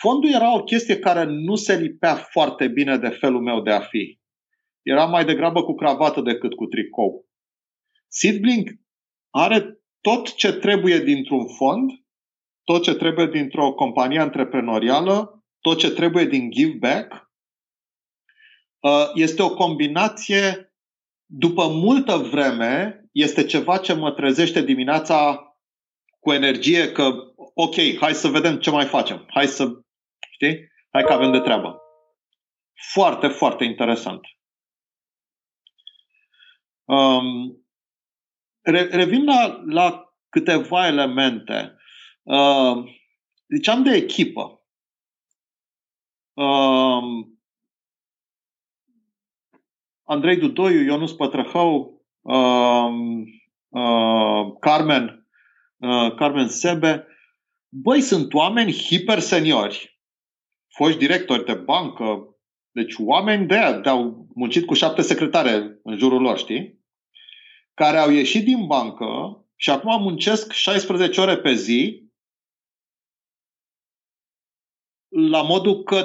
fondul 0.00 0.30
era 0.30 0.54
o 0.54 0.62
chestie 0.62 0.98
care 0.98 1.24
nu 1.24 1.54
se 1.54 1.76
lipea 1.76 2.14
foarte 2.14 2.68
bine 2.68 2.96
de 2.96 3.08
felul 3.08 3.42
meu 3.42 3.60
de 3.60 3.70
a 3.70 3.80
fi. 3.80 4.20
Era 4.82 5.04
mai 5.04 5.24
degrabă 5.24 5.62
cu 5.62 5.74
cravată 5.74 6.20
decât 6.20 6.54
cu 6.54 6.66
tricou. 6.66 7.26
Seedblink 8.08 8.70
are 9.30 9.78
tot 10.00 10.34
ce 10.34 10.52
trebuie 10.52 10.98
dintr-un 10.98 11.48
fond, 11.48 11.90
tot 12.64 12.82
ce 12.82 12.94
trebuie 12.94 13.26
dintr-o 13.26 13.72
companie 13.72 14.18
antreprenorială, 14.18 15.44
tot 15.60 15.78
ce 15.78 15.90
trebuie 15.90 16.24
din 16.24 16.50
give 16.50 16.76
back. 16.78 17.30
Uh, 18.78 19.10
este 19.14 19.42
o 19.42 19.54
combinație, 19.54 20.74
după 21.26 21.68
multă 21.68 22.16
vreme, 22.16 23.04
este 23.12 23.44
ceva 23.44 23.78
ce 23.78 23.92
mă 23.92 24.12
trezește 24.12 24.62
dimineața 24.62 25.48
cu 26.20 26.32
energie 26.32 26.92
că, 26.92 27.14
ok, 27.54 27.74
hai 28.00 28.14
să 28.14 28.28
vedem 28.28 28.58
ce 28.58 28.70
mai 28.70 28.84
facem. 28.84 29.26
Hai 29.28 29.46
să, 29.46 29.64
știi? 30.30 30.72
Hai 30.90 31.02
că 31.02 31.12
avem 31.12 31.32
de 31.32 31.40
treabă. 31.40 31.78
Foarte, 32.92 33.28
foarte 33.28 33.64
interesant. 33.64 34.20
Um, 36.84 37.66
revin 38.62 39.24
la, 39.24 39.62
la 39.66 40.14
câteva 40.28 40.86
elemente. 40.86 41.76
Uh, 42.24 42.84
ziceam 43.54 43.82
de 43.82 43.90
echipă. 43.90 44.62
Uh, 46.32 47.26
Andrei 50.02 50.36
Dudoiu, 50.36 50.80
Ionus 50.80 51.12
Pătrăhău, 51.12 52.04
uh, 52.20 52.90
uh, 53.68 54.52
Carmen, 54.60 55.28
uh, 55.76 56.14
Carmen 56.14 56.48
Sebe, 56.48 57.06
băi, 57.68 58.00
sunt 58.00 58.34
oameni 58.34 58.72
hiperseniori, 58.72 60.00
foști 60.68 60.98
directori 60.98 61.44
de 61.44 61.54
bancă, 61.54 62.36
deci 62.70 62.94
oameni 62.98 63.46
de 63.46 63.54
aia, 63.54 63.78
de-au 63.78 64.28
muncit 64.34 64.66
cu 64.66 64.74
șapte 64.74 65.02
secretare 65.02 65.80
în 65.82 65.96
jurul 65.96 66.20
lor, 66.20 66.38
știi? 66.38 66.82
care 67.74 67.96
au 67.96 68.10
ieșit 68.10 68.44
din 68.44 68.66
bancă 68.66 69.06
și 69.56 69.70
acum 69.70 70.02
muncesc 70.02 70.52
16 70.52 71.20
ore 71.20 71.36
pe 71.36 71.54
zi 71.54 72.03
la 75.14 75.42
modul 75.42 75.82
că 75.82 76.04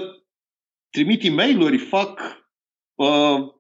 trimit 0.89 1.23
e 1.23 1.29
mail 1.29 1.77
fac 1.77 2.19
uh, 2.95 3.53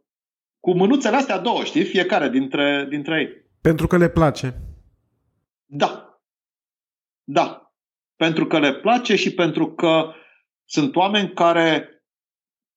cu 0.59 0.75
mânuțele 0.75 1.15
astea 1.15 1.37
două, 1.37 1.63
știi, 1.63 1.83
fiecare 1.83 2.29
dintre, 2.29 2.85
dintre 2.89 3.19
ei. 3.19 3.51
Pentru 3.61 3.87
că 3.87 3.97
le 3.97 4.09
place. 4.09 4.53
Da. 5.65 6.21
Da. 7.23 7.73
Pentru 8.15 8.47
că 8.47 8.59
le 8.59 8.73
place 8.73 9.15
și 9.15 9.33
pentru 9.33 9.73
că 9.73 10.13
sunt 10.65 10.95
oameni 10.95 11.33
care 11.33 11.89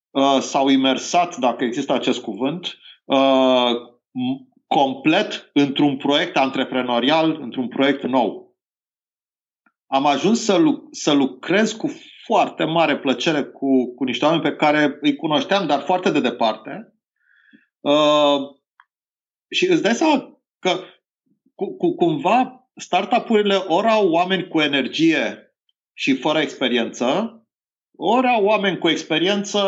uh, 0.09 0.37
s-au 0.39 0.69
imersat, 0.69 1.37
dacă 1.37 1.63
există 1.63 1.93
acest 1.93 2.21
cuvânt, 2.21 2.77
uh, 3.05 3.71
complet 4.67 5.49
într-un 5.53 5.97
proiect 5.97 6.37
antreprenorial, 6.37 7.41
într-un 7.41 7.67
proiect 7.67 8.03
nou. 8.03 8.57
Am 9.87 10.05
ajuns 10.05 10.43
să, 10.43 10.55
lu- 10.55 10.87
să 10.91 11.11
lucrez 11.11 11.71
cu 11.71 11.87
foarte 12.25 12.63
mare 12.63 12.99
plăcere 12.99 13.43
cu, 13.43 13.95
cu 13.95 14.03
niște 14.03 14.25
oameni 14.25 14.43
pe 14.43 14.55
care 14.55 14.97
îi 15.01 15.15
cunoșteam, 15.15 15.67
dar 15.67 15.81
foarte 15.81 16.11
de 16.11 16.19
departe. 16.19 16.93
Uh, 17.79 18.39
și 19.49 19.65
îți 19.65 19.81
dai 19.81 19.93
seama 19.93 20.41
că 20.59 20.79
cu, 21.55 21.77
cu, 21.77 21.95
cumva 21.95 22.67
startup-urile 22.75 23.55
ori 23.55 23.87
au 23.87 24.09
oameni 24.09 24.47
cu 24.47 24.59
energie 24.59 25.53
și 25.93 26.15
fără 26.15 26.39
experiență, 26.39 27.37
ori 27.97 28.27
au 28.27 28.45
oameni 28.45 28.77
cu 28.77 28.89
experiență 28.89 29.61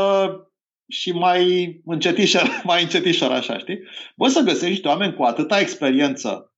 și 0.88 1.12
mai 1.12 1.82
încetișor, 1.86 2.62
mai 2.64 2.82
încetișor 2.82 3.32
așa, 3.32 3.58
știi? 3.58 3.80
Poți 4.16 4.34
să 4.34 4.42
găsești 4.42 4.88
oameni 4.88 5.14
cu 5.14 5.24
atâta 5.24 5.60
experiență 5.60 6.54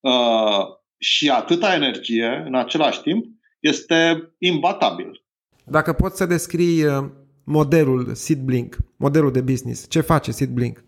uh, 0.00 0.64
și 0.98 1.30
atâta 1.30 1.74
energie 1.74 2.42
în 2.46 2.54
același 2.54 3.00
timp, 3.00 3.24
este 3.60 4.32
imbatabil. 4.38 5.23
Dacă 5.66 5.92
poți 5.92 6.16
să 6.16 6.26
descrii 6.26 6.84
uh, 6.84 7.10
modelul 7.44 8.14
SeedBlink, 8.14 8.76
modelul 8.96 9.32
de 9.32 9.40
business, 9.40 9.88
ce 9.88 10.00
face 10.00 10.30
SeedBlink? 10.30 10.84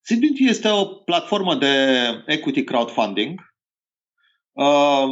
SeedBlink 0.00 0.38
este 0.38 0.68
o 0.68 0.84
platformă 0.84 1.54
de 1.54 2.04
equity 2.26 2.64
crowdfunding 2.64 3.40
uh, 4.52 5.08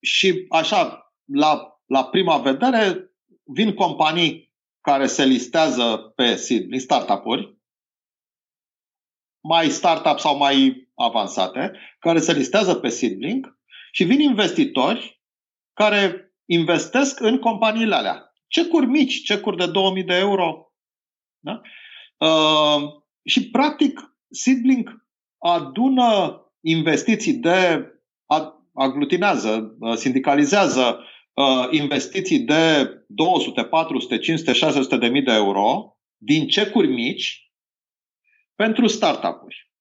și 0.00 0.46
așa, 0.48 1.12
la, 1.24 1.80
la 1.86 2.04
prima 2.04 2.38
vedere, 2.38 3.10
vin 3.44 3.74
companii 3.74 4.52
care 4.80 5.06
se 5.06 5.24
listează 5.24 6.12
pe 6.16 6.36
Sydney, 6.36 6.78
startup-uri, 6.78 7.58
mai 9.40 9.68
startup 9.68 10.18
sau 10.18 10.36
mai 10.36 10.88
avansate, 10.94 11.72
care 11.98 12.18
se 12.18 12.32
listează 12.32 12.74
pe 12.74 12.88
Seedlink 12.88 13.58
și 13.92 14.04
vin 14.04 14.20
investitori 14.20 15.22
care 15.72 16.31
investesc 16.46 17.20
în 17.20 17.38
companiile 17.38 17.94
alea. 17.94 18.32
Cecuri 18.46 18.86
mici, 18.86 19.22
cecuri 19.22 19.56
de 19.56 19.66
2000 19.66 20.04
de 20.04 20.14
euro. 20.14 20.72
Da? 21.38 21.60
Uh, 22.26 22.82
și, 23.24 23.50
practic, 23.50 24.00
Seedlink 24.30 24.90
adună 25.38 26.40
investiții 26.60 27.34
de, 27.34 27.86
aglutinează, 28.74 29.76
sindicalizează 29.94 31.04
uh, 31.32 31.68
investiții 31.70 32.38
de 32.38 32.88
200, 33.06 33.62
400, 33.64 34.18
500, 34.18 34.52
600 34.52 34.96
de 34.96 35.08
mii 35.08 35.22
de 35.22 35.32
euro 35.32 35.96
din 36.16 36.48
cecuri 36.48 36.88
mici 36.88 37.52
pentru 38.54 38.86
startup-uri. 38.86 39.71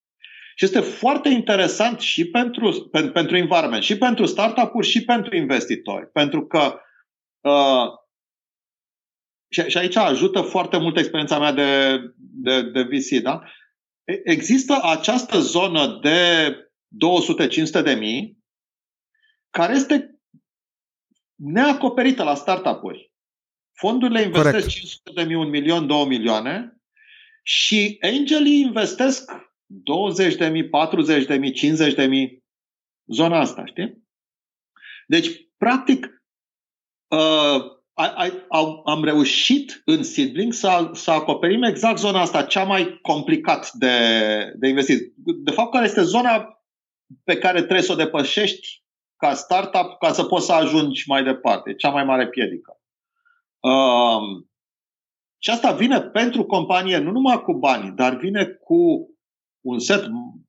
Și 0.55 0.65
este 0.65 0.79
foarte 0.79 1.29
interesant 1.29 1.99
și 1.99 2.29
pentru, 2.29 2.87
pentru, 2.91 3.11
pentru 3.11 3.37
environment, 3.37 3.83
și 3.83 3.97
pentru 3.97 4.25
startup-uri, 4.25 4.87
și 4.87 5.03
pentru 5.03 5.35
investitori. 5.35 6.11
Pentru 6.11 6.45
că 6.45 6.79
uh, 7.41 7.99
și, 9.49 9.61
și 9.61 9.77
aici 9.77 9.95
ajută 9.95 10.41
foarte 10.41 10.77
mult 10.77 10.97
experiența 10.97 11.39
mea 11.39 11.51
de, 11.51 11.99
de, 12.17 12.61
de 12.61 12.81
VC, 12.81 13.21
da? 13.21 13.41
Există 14.23 14.79
această 14.83 15.39
zonă 15.39 15.99
de 16.01 16.51
200-500 17.79 17.83
de 17.83 17.93
mii 17.93 18.37
care 19.49 19.73
este 19.73 20.15
neacoperită 21.35 22.23
la 22.23 22.35
startup-uri. 22.35 23.11
Fondurile 23.71 24.21
investesc 24.21 24.51
Correct. 24.51 24.69
500 24.69 25.11
de 25.15 25.23
mii, 25.23 25.35
1 25.35 25.49
milion, 25.49 25.87
2 25.87 26.05
milioane 26.05 26.75
și 27.43 27.97
angelii 28.01 28.59
investesc 28.59 29.31
20 29.83 30.35
de 30.35 30.47
mii, 30.47 30.69
40 30.69 31.25
de 31.25 31.35
mii, 31.35 31.51
50 31.51 31.93
de 31.93 32.05
mii, 32.05 32.43
zona 33.05 33.39
asta, 33.39 33.65
știi? 33.65 34.03
Deci, 35.07 35.47
practic, 35.57 36.23
uh, 37.07 37.79
am 38.85 39.03
reușit 39.03 39.81
în 39.85 40.03
Seedling 40.03 40.53
să, 40.53 40.89
să 40.93 41.11
acoperim 41.11 41.63
exact 41.63 41.97
zona 41.97 42.21
asta, 42.21 42.43
cea 42.43 42.63
mai 42.63 42.99
complicat 43.01 43.71
de, 43.71 43.97
de 44.55 44.67
investiții. 44.67 45.13
De 45.15 45.51
fapt, 45.51 45.71
care 45.71 45.85
este 45.85 46.01
zona 46.01 46.63
pe 47.23 47.37
care 47.37 47.57
trebuie 47.57 47.81
să 47.81 47.91
o 47.91 47.95
depășești 47.95 48.83
ca 49.15 49.33
startup 49.33 49.97
ca 49.99 50.11
să 50.11 50.23
poți 50.23 50.45
să 50.45 50.53
ajungi 50.53 51.03
mai 51.07 51.23
departe. 51.23 51.75
Cea 51.75 51.89
mai 51.89 52.03
mare 52.03 52.27
piedică. 52.27 52.79
Um, 53.59 54.49
și 55.37 55.49
asta 55.49 55.71
vine 55.71 56.01
pentru 56.01 56.45
companie 56.45 56.97
nu 56.97 57.11
numai 57.11 57.41
cu 57.41 57.53
bani, 57.53 57.95
dar 57.95 58.15
vine 58.15 58.45
cu 58.45 59.10
un 59.61 59.79
set 59.79 60.05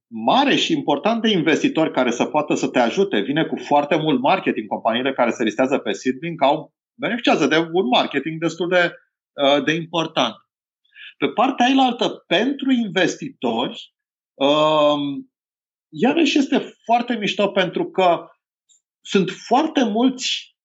mare 0.07 0.57
și 0.57 0.73
important 0.73 1.23
de 1.23 1.31
investitori 1.31 1.93
care 1.93 2.11
să 2.11 2.25
poată 2.25 2.55
să 2.55 2.69
te 2.69 2.79
ajute. 2.79 3.21
Vine 3.21 3.45
cu 3.45 3.57
foarte 3.57 3.97
mult 3.97 4.21
marketing. 4.21 4.69
Companiile 4.69 5.13
care 5.13 5.31
se 5.31 5.43
listează 5.43 5.79
pe 5.79 5.93
Seedlink 5.93 6.43
au 6.43 6.75
beneficiază 6.95 7.47
de 7.47 7.57
un 7.57 7.87
marketing 7.93 8.41
destul 8.41 8.69
de, 8.69 8.93
uh, 9.33 9.65
de 9.65 9.73
important. 9.73 10.35
Pe 11.19 11.29
partea 11.29 11.67
ailaltă, 11.67 12.25
pentru 12.27 12.71
investitori, 12.71 13.95
um, 14.35 15.33
iarăși 15.89 16.39
este 16.39 16.75
foarte 16.85 17.15
mișto 17.15 17.49
pentru 17.49 17.91
că 17.91 18.27
sunt 19.01 19.31
foarte 19.31 19.85
mulți 19.85 20.57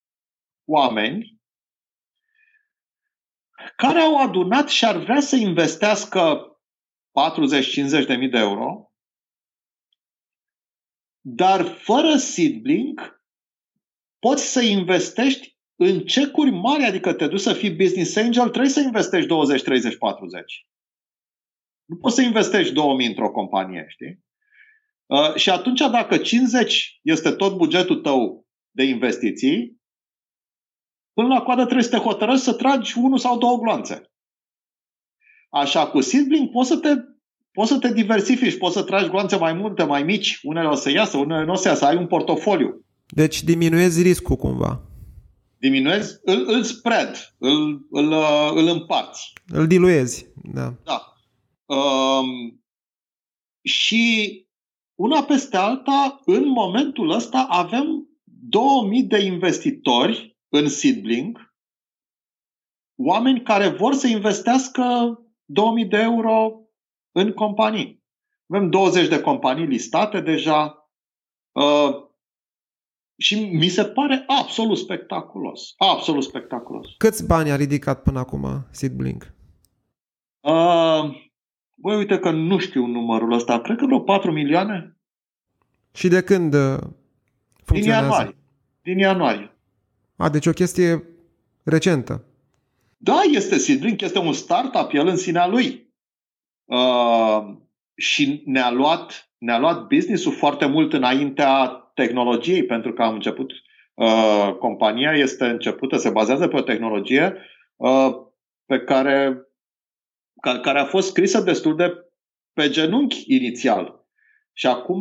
oameni 0.66 1.36
care 3.76 4.00
au 4.00 4.22
adunat 4.22 4.70
și 4.70 4.86
ar 4.86 4.98
vrea 4.98 5.20
să 5.20 5.36
investească 5.36 6.47
40-50 7.18 8.06
de 8.08 8.16
mii 8.16 8.30
de 8.30 8.38
euro, 8.38 8.92
dar 11.22 11.66
fără 11.66 12.16
seedling 12.16 13.22
poți 14.20 14.52
să 14.52 14.62
investești 14.62 15.58
în 15.76 16.00
cecuri 16.00 16.52
mari, 16.52 16.84
adică 16.84 17.14
te 17.14 17.28
duci 17.28 17.40
să 17.40 17.54
fii 17.54 17.76
business 17.76 18.16
angel, 18.16 18.50
trebuie 18.50 18.72
să 18.72 18.80
investești 18.80 19.28
20, 19.28 19.62
30, 19.64 19.98
40. 19.98 20.68
Nu 21.86 21.98
poți 21.98 22.16
să 22.16 22.22
investești 22.22 22.74
2000 22.74 23.08
într-o 23.08 23.32
companie, 23.32 23.86
știi? 23.88 24.26
Uh, 25.06 25.36
și 25.36 25.50
atunci, 25.50 25.80
dacă 25.80 26.18
50 26.18 27.00
este 27.02 27.32
tot 27.32 27.58
bugetul 27.58 28.02
tău 28.02 28.48
de 28.72 28.84
investiții, 28.84 29.82
până 31.14 31.28
la 31.28 31.42
coadă 31.42 31.64
trebuie 31.64 31.84
să 31.84 31.90
te 31.90 31.98
hotărăști 31.98 32.44
să 32.44 32.54
tragi 32.54 32.98
unul 32.98 33.18
sau 33.18 33.38
două 33.38 33.58
gloanțe. 33.58 34.12
Așa, 35.50 35.90
cu 35.90 36.02
Seedling 36.02 36.50
poți 36.50 36.70
să 36.70 36.78
te 36.78 36.90
poți 37.58 37.72
să 37.72 37.78
te 37.78 37.94
diversifici, 37.94 38.58
poți 38.58 38.74
să 38.74 38.84
tragi 38.84 39.10
gloanțe 39.10 39.36
mai 39.36 39.54
multe, 39.54 39.84
mai 39.84 40.04
mici, 40.04 40.40
unele 40.44 40.68
o 40.68 40.76
să 40.76 40.92
iasă, 40.92 41.18
unele 41.18 41.46
nu 41.46 41.52
o 41.52 41.56
să 41.56 41.68
iasă, 41.68 41.86
ai 41.86 41.98
un 41.98 42.08
portofoliu. 42.08 42.86
Deci 43.08 43.44
diminuezi 43.44 44.02
riscul 44.02 44.36
cumva. 44.36 44.82
Diminuezi, 45.58 46.20
îl, 46.24 46.44
îl 46.48 46.64
spread, 46.64 47.36
îl, 47.38 47.88
îl, 47.90 48.14
îl 48.56 48.68
împarți. 48.68 49.34
Îl 49.48 49.68
diluezi, 49.68 50.28
da. 50.54 50.74
Da. 50.84 51.14
Um, 51.76 52.62
și 53.62 54.46
una 54.96 55.24
peste 55.24 55.58
alta, 55.58 56.22
în 56.26 56.48
momentul 56.48 57.10
ăsta 57.10 57.48
avem 57.50 58.08
2000 58.24 59.04
de 59.04 59.24
investitori 59.24 60.38
în 60.50 60.68
Seedling, 60.68 61.54
oameni 62.96 63.42
care 63.42 63.68
vor 63.68 63.94
să 63.94 64.08
investească 64.08 64.84
2000 65.46 65.86
de 65.86 65.98
euro 65.98 66.62
în 67.18 67.34
companii. 67.34 68.04
Avem 68.50 68.70
20 68.70 69.08
de 69.08 69.22
companii 69.22 69.66
listate 69.66 70.22
deja 70.22 70.90
uh, 71.52 72.06
și 73.18 73.36
mi 73.36 73.68
se 73.68 73.86
pare 73.86 74.24
absolut 74.28 74.78
spectaculos. 74.78 75.74
Absolut 75.78 76.24
spectaculos. 76.24 76.88
Câți 76.98 77.26
bani 77.28 77.52
a 77.52 77.56
ridicat 77.56 78.02
până 78.02 78.20
acum 78.20 78.68
Seedblink? 78.72 79.34
Uh, 80.40 81.26
Băi, 81.80 81.98
uite 81.98 82.20
că 82.20 82.32
nu 82.32 82.58
știu 82.58 82.86
numărul 82.86 83.32
ăsta. 83.32 83.62
Cred 83.62 83.78
că 83.78 83.86
vreo 83.86 84.00
4 84.00 84.32
milioane. 84.32 84.98
Și 85.94 86.08
de 86.08 86.22
când 86.22 86.54
uh, 86.54 86.78
funcționează? 87.64 87.82
Din 87.82 87.88
ianuarie. 87.92 88.36
Din 88.82 88.98
ianuarie. 88.98 89.58
A, 90.16 90.30
deci 90.30 90.46
o 90.46 90.52
chestie 90.52 91.04
recentă. 91.64 92.24
Da, 92.98 93.22
este 93.32 93.58
Seedlink, 93.58 94.02
este 94.02 94.20
un 94.20 94.34
startup, 94.34 94.90
el 94.94 95.08
în 95.08 95.18
sinea 95.18 95.48
lui. 95.48 95.87
Uh, 96.68 97.56
și 97.96 98.42
ne-a 98.46 98.72
luat, 98.72 99.30
ne-a 99.38 99.60
luat 99.60 99.88
business-ul 99.88 100.34
foarte 100.34 100.66
mult 100.66 100.94
înaintea 100.94 101.68
tehnologiei, 101.94 102.66
pentru 102.66 102.94
că 102.94 103.04
am 103.04 103.14
început, 103.14 103.52
uh, 103.94 104.56
compania 104.60 105.12
este 105.12 105.46
începută, 105.46 105.98
se 105.98 106.10
bazează 106.10 106.48
pe 106.48 106.58
o 106.58 106.62
tehnologie 106.62 107.38
uh, 107.76 108.10
pe 108.66 108.80
care 108.80 109.42
care 110.42 110.80
a 110.80 110.86
fost 110.86 111.08
scrisă 111.08 111.42
destul 111.42 111.76
de 111.76 111.94
pe 112.54 112.70
genunchi 112.70 113.24
inițial. 113.28 114.06
Și 114.54 114.68
acum 114.68 115.00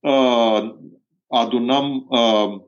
uh, 0.00 0.74
adunăm, 1.26 2.06
uh, 2.08 2.62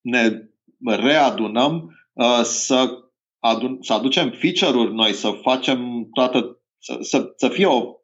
ne 0.00 0.48
readunăm 0.84 1.98
uh, 2.12 2.40
să, 2.42 2.90
adun, 3.38 3.78
să 3.80 3.92
aducem 3.92 4.30
feature-uri 4.30 4.94
noi, 4.94 5.12
să 5.12 5.30
facem 5.30 6.08
toată, 6.12 6.57
să, 6.78 6.98
să, 7.00 7.32
să 7.36 7.48
fie 7.48 7.66
o 7.66 7.94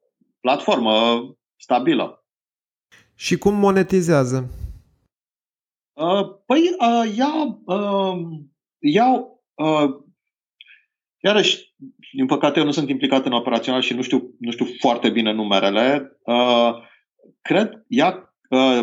platformă 0.40 1.24
stabilă. 1.56 2.24
Și 3.14 3.38
cum 3.38 3.54
monetizează? 3.54 4.50
Uh, 5.92 6.28
păi, 6.46 6.60
uh, 6.78 7.16
ia, 7.16 7.60
uh, 7.64 8.18
iau, 8.78 9.44
uh, 9.54 9.90
iarăși, 11.22 11.74
din 12.12 12.26
păcate, 12.26 12.58
eu 12.58 12.64
nu 12.64 12.70
sunt 12.70 12.88
implicat 12.88 13.26
în 13.26 13.32
operațional 13.32 13.80
și 13.80 13.94
nu 13.94 14.02
știu, 14.02 14.34
nu 14.38 14.50
știu 14.50 14.66
foarte 14.78 15.10
bine 15.10 15.32
numerele. 15.32 16.18
Uh, 16.24 16.74
cred, 17.42 17.84
ia 17.88 18.34
uh, 18.48 18.80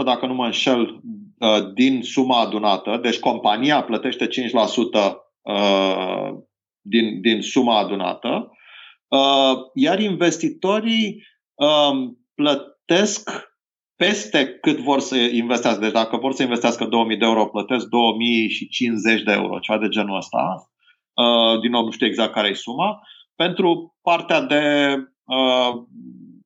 5%, 0.00 0.04
dacă 0.04 0.26
nu 0.26 0.34
mă 0.34 0.44
înșel, 0.44 1.00
uh, 1.38 1.72
din 1.74 2.02
suma 2.02 2.40
adunată. 2.40 2.98
Deci 3.02 3.18
compania 3.18 3.82
plătește 3.82 4.26
5% 4.26 4.30
uh, 5.42 6.30
din, 6.80 7.20
din 7.20 7.42
suma 7.42 7.78
adunată. 7.78 8.50
Uh, 9.08 9.56
iar 9.74 10.00
investitorii 10.00 11.22
uh, 11.54 12.10
plătesc 12.34 13.30
peste 13.96 14.58
cât 14.60 14.78
vor 14.78 15.00
să 15.00 15.16
investească. 15.16 15.80
Deci 15.80 15.92
dacă 15.92 16.16
vor 16.16 16.32
să 16.32 16.42
investească 16.42 16.84
2000 16.84 17.16
de 17.16 17.24
euro, 17.24 17.46
plătesc 17.46 17.86
2050 17.86 19.22
de 19.22 19.32
euro, 19.32 19.58
ceva 19.58 19.78
de 19.78 19.88
genul 19.88 20.16
ăsta. 20.16 20.70
Uh, 21.12 21.60
din 21.60 21.70
nou 21.70 21.84
nu 21.84 21.90
știu 21.90 22.06
exact 22.06 22.32
care 22.32 22.48
e 22.48 22.54
suma, 22.54 23.00
pentru 23.34 23.96
partea 24.02 24.40
de 24.40 24.94
uh, 25.24 25.82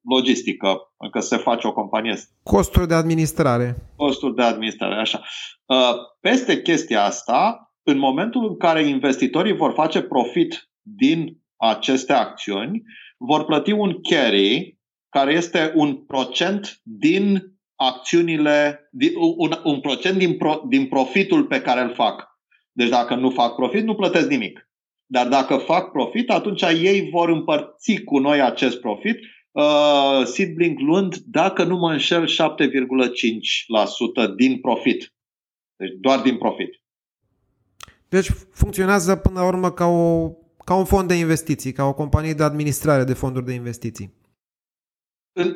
logistică, 0.08 0.76
că 1.10 1.20
se 1.20 1.36
face 1.36 1.66
o 1.66 1.72
companie. 1.72 2.14
Costuri 2.42 2.88
de 2.88 2.94
administrare. 2.94 3.76
Costuri 3.96 4.34
de 4.34 4.42
administrare, 4.42 4.94
așa. 4.94 5.22
Uh, 5.66 5.94
peste 6.20 6.62
chestia 6.62 7.04
asta, 7.04 7.70
în 7.82 7.98
momentul 7.98 8.48
în 8.48 8.56
care 8.56 8.82
investitorii 8.82 9.56
vor 9.56 9.72
face 9.72 10.02
profit 10.02 10.70
din 10.82 11.39
aceste 11.60 12.12
acțiuni, 12.12 12.82
vor 13.16 13.44
plăti 13.44 13.72
un 13.72 14.00
carry, 14.00 14.78
care 15.08 15.32
este 15.32 15.72
un 15.74 15.96
procent 15.96 16.80
din 16.82 17.42
acțiunile, 17.74 18.90
un, 19.36 19.50
un 19.64 19.80
procent 19.80 20.18
din, 20.18 20.36
pro, 20.36 20.62
din 20.68 20.86
profitul 20.86 21.44
pe 21.44 21.60
care 21.60 21.80
îl 21.80 21.94
fac. 21.94 22.28
Deci 22.72 22.88
dacă 22.88 23.14
nu 23.14 23.30
fac 23.30 23.54
profit, 23.54 23.84
nu 23.84 23.94
plătesc 23.94 24.28
nimic. 24.28 24.68
Dar 25.06 25.28
dacă 25.28 25.56
fac 25.56 25.90
profit, 25.90 26.30
atunci 26.30 26.62
ei 26.62 27.10
vor 27.10 27.28
împărți 27.28 28.02
cu 28.04 28.18
noi 28.18 28.42
acest 28.42 28.80
profit, 28.80 29.18
uh, 29.50 30.22
Seedblink 30.24 30.80
luând, 30.80 31.16
dacă 31.16 31.64
nu 31.64 31.76
mă 31.76 31.92
înșel, 31.92 32.26
7,5% 32.26 34.34
din 34.36 34.60
profit. 34.60 35.14
Deci 35.76 35.92
doar 36.00 36.20
din 36.20 36.38
profit. 36.38 36.82
Deci 38.08 38.28
funcționează 38.52 39.16
până 39.16 39.40
la 39.40 39.46
urmă 39.46 39.70
ca, 39.70 39.86
o, 39.86 40.30
ca 40.70 40.76
un 40.76 40.85
fond 40.85 41.09
de 41.09 41.14
investiții, 41.14 41.72
ca 41.72 41.85
o 41.85 41.94
companie 41.94 42.33
de 42.33 42.42
administrare 42.42 43.04
de 43.04 43.12
fonduri 43.12 43.44
de 43.44 43.52
investiții. 43.52 44.14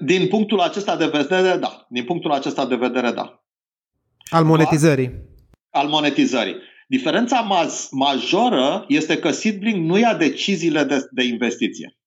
Din 0.00 0.28
punctul 0.28 0.60
acesta 0.60 0.96
de 0.96 1.06
vedere, 1.06 1.56
da. 1.56 1.86
Din 1.88 2.04
punctul 2.04 2.32
acesta 2.32 2.66
de 2.66 2.74
vedere, 2.74 3.10
da. 3.10 3.44
Al 4.30 4.44
monetizării. 4.44 5.10
Al 5.70 5.88
monetizării. 5.88 6.56
Diferența 6.88 7.40
maz, 7.40 7.88
majoră 7.90 8.84
este 8.88 9.18
că 9.18 9.30
Seedblink 9.30 9.84
nu 9.84 9.98
ia 9.98 10.14
deciziile 10.14 10.84
de, 10.84 11.08
de 11.10 11.22
investiție. 11.22 11.98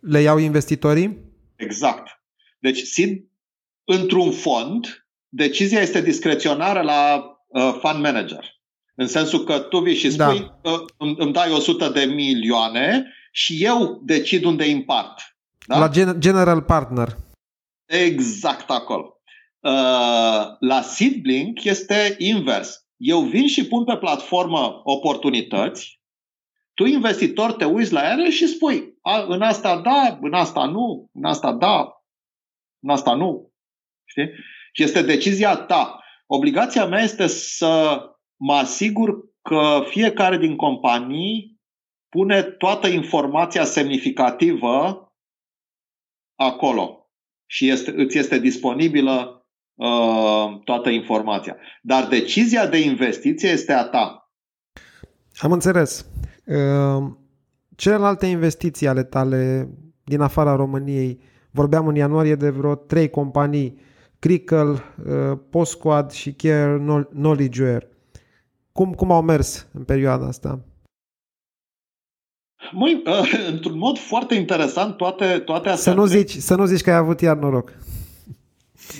Le 0.00 0.20
iau 0.20 0.38
investitorii? 0.38 1.18
Exact. 1.56 2.22
Deci, 2.58 2.82
Seed, 2.82 3.24
într-un 3.84 4.30
fond, 4.30 5.06
decizia 5.28 5.80
este 5.80 6.00
discreționară 6.00 6.80
la 6.80 7.24
uh, 7.46 7.78
fund 7.80 8.02
manager. 8.02 8.55
În 8.98 9.06
sensul 9.06 9.44
că 9.44 9.58
tu 9.58 9.78
vii 9.78 9.94
și 9.94 10.16
da. 10.16 10.28
spui, 10.28 10.52
da. 10.62 10.70
uh, 10.70 10.80
îmi, 10.96 11.14
îmi 11.18 11.32
dai 11.32 11.52
100 11.52 11.88
de 11.88 12.04
milioane 12.04 13.12
și 13.32 13.64
eu 13.64 14.00
decid 14.04 14.44
unde 14.44 14.64
împart. 14.64 15.36
Da? 15.66 15.78
La 15.78 15.88
gen- 15.88 16.16
general 16.18 16.62
partner. 16.62 17.16
Exact 17.84 18.70
acolo. 18.70 19.20
Uh, 19.60 20.46
la 20.58 20.80
Seedblink 20.82 21.64
este 21.64 22.14
invers 22.18 22.86
eu 22.96 23.20
vin 23.20 23.46
și 23.46 23.66
pun 23.66 23.84
pe 23.84 23.96
platformă 23.96 24.80
oportunități, 24.84 26.00
tu, 26.74 26.84
investitor, 26.84 27.52
te 27.52 27.64
uiți 27.64 27.92
la 27.92 28.10
ele 28.10 28.30
și 28.30 28.46
spui, 28.46 28.98
a, 29.00 29.24
în 29.28 29.42
asta 29.42 29.80
da, 29.80 30.18
în 30.20 30.32
asta 30.32 30.64
nu, 30.64 31.10
în 31.12 31.24
asta 31.24 31.52
da, 31.52 32.02
în 32.80 32.90
asta 32.90 33.14
nu. 33.14 33.52
Știi? 34.04 34.28
Și 34.72 34.82
este 34.82 35.02
decizia 35.02 35.56
ta. 35.56 36.00
Obligația 36.26 36.86
mea 36.86 37.02
este 37.02 37.26
să 37.26 38.00
mă 38.36 38.52
asigur 38.52 39.24
că 39.42 39.82
fiecare 39.88 40.38
din 40.38 40.56
companii 40.56 41.60
pune 42.08 42.42
toată 42.42 42.86
informația 42.86 43.64
semnificativă 43.64 45.00
acolo 46.34 47.10
și 47.46 47.68
este, 47.68 47.92
îți 47.96 48.18
este 48.18 48.38
disponibilă 48.38 49.36
Uh, 49.76 50.60
toată 50.64 50.88
informația. 50.88 51.56
Dar 51.82 52.06
decizia 52.08 52.66
de 52.66 52.80
investiție 52.80 53.48
este 53.48 53.72
a 53.72 53.84
ta. 53.84 54.30
Am 55.38 55.52
înțeles. 55.52 56.06
Uh, 56.46 57.12
celelalte 57.74 58.26
investiții 58.26 58.86
ale 58.86 59.02
tale 59.02 59.68
din 60.04 60.20
afara 60.20 60.56
României, 60.56 61.20
vorbeam 61.50 61.86
în 61.86 61.94
ianuarie 61.94 62.34
de 62.34 62.50
vreo 62.50 62.74
trei 62.74 63.10
companii, 63.10 63.80
Crickle, 64.18 64.60
uh, 64.60 65.38
Postquad 65.50 66.10
și 66.10 66.32
Care 66.32 66.84
Knowledgeware. 67.10 67.88
Cum, 68.76 68.94
cum 68.94 69.10
au 69.10 69.22
mers 69.22 69.66
în 69.72 69.84
perioada 69.84 70.26
asta? 70.26 70.60
Măi, 72.72 73.02
uh, 73.06 73.46
într-un 73.48 73.78
mod 73.78 73.98
foarte 73.98 74.34
interesant, 74.34 74.96
toate, 74.96 75.38
toate 75.38 75.68
astea... 75.68 75.92
Să 75.92 75.98
nu, 75.98 76.04
zici, 76.04 76.30
să 76.30 76.54
nu 76.54 76.64
zici 76.64 76.80
că 76.80 76.90
ai 76.90 76.96
avut 76.96 77.20
iar 77.20 77.36
noroc. 77.36 77.72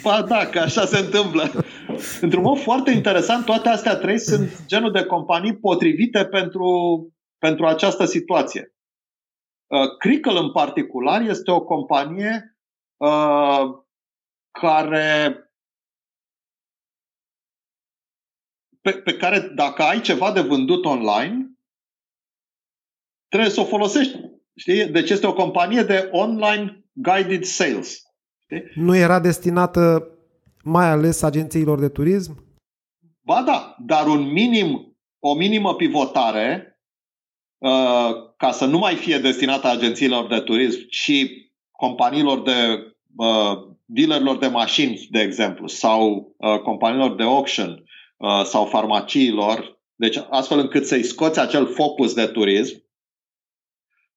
Ba 0.03 0.23
da, 0.23 0.47
că 0.47 0.59
așa 0.59 0.85
se 0.85 0.99
întâmplă. 0.99 1.51
Într-un 2.21 2.43
mod 2.43 2.59
foarte 2.59 2.91
interesant, 2.91 3.45
toate 3.45 3.69
astea 3.69 3.97
trei 3.97 4.19
sunt 4.19 4.67
genul 4.67 4.93
de 4.93 5.05
companii 5.05 5.57
potrivite 5.57 6.25
pentru, 6.25 6.67
pentru 7.39 7.67
această 7.67 8.05
situație. 8.05 8.75
Uh, 9.67 9.97
Crickle 9.99 10.39
în 10.39 10.53
particular 10.53 11.21
este 11.21 11.51
o 11.51 11.65
companie 11.65 12.57
uh, 12.97 13.62
care 14.51 15.41
pe, 18.87 18.92
pe 18.92 19.16
care 19.16 19.40
dacă 19.55 19.83
ai 19.83 20.01
ceva 20.01 20.33
de 20.33 20.40
vândut 20.40 20.85
online, 20.85 21.51
trebuie 23.29 23.51
să 23.51 23.61
o 23.61 23.64
folosești. 23.64 24.18
Știi? 24.57 24.87
Deci 24.87 25.11
este 25.11 25.27
o 25.27 25.33
companie 25.33 25.83
de 25.83 26.09
online 26.12 26.85
guided 26.92 27.44
sales. 27.44 28.03
Știi? 28.42 28.70
Nu 28.75 28.96
era 28.96 29.20
destinată 29.20 30.11
mai 30.62 30.87
ales 30.87 31.22
agențiilor 31.22 31.79
de 31.79 31.88
turism? 31.88 32.44
Ba 33.20 33.42
da, 33.42 33.77
dar 33.87 34.07
un 34.07 34.33
minim, 34.33 34.96
o 35.18 35.35
minimă 35.35 35.75
pivotare 35.75 36.81
uh, 37.59 38.11
ca 38.37 38.51
să 38.51 38.64
nu 38.64 38.79
mai 38.79 38.94
fie 38.94 39.18
destinată 39.18 39.68
agențiilor 39.68 40.27
de 40.27 40.40
turism 40.40 40.81
și 40.88 41.51
companiilor 41.70 42.42
de 42.42 42.53
uh, 43.16 43.75
dealerilor 43.85 44.38
de 44.38 44.46
mașini, 44.46 45.07
de 45.11 45.20
exemplu, 45.20 45.66
sau 45.66 46.35
uh, 46.37 46.61
companiilor 46.61 47.14
de 47.14 47.22
auction 47.22 47.85
uh, 48.16 48.44
sau 48.44 48.66
farmaciilor, 48.66 49.81
deci 49.94 50.16
astfel 50.31 50.59
încât 50.59 50.87
să-i 50.87 51.02
scoți 51.02 51.40
acel 51.40 51.66
focus 51.66 52.14
de 52.14 52.26
turism, 52.26 52.85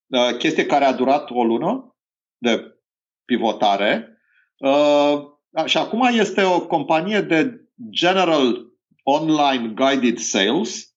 uh, 0.07 0.38
chestie 0.38 0.65
care 0.65 0.85
a 0.85 0.93
durat 0.93 1.29
o 1.29 1.43
lună 1.43 1.97
de 2.38 2.79
pivotare. 3.25 4.17
Uh, 4.57 5.21
și 5.65 5.77
acum 5.77 6.01
este 6.01 6.43
o 6.43 6.67
companie 6.67 7.21
de 7.21 7.69
general 7.89 8.69
online 9.03 9.67
guided 9.67 10.17
sales, 10.17 10.93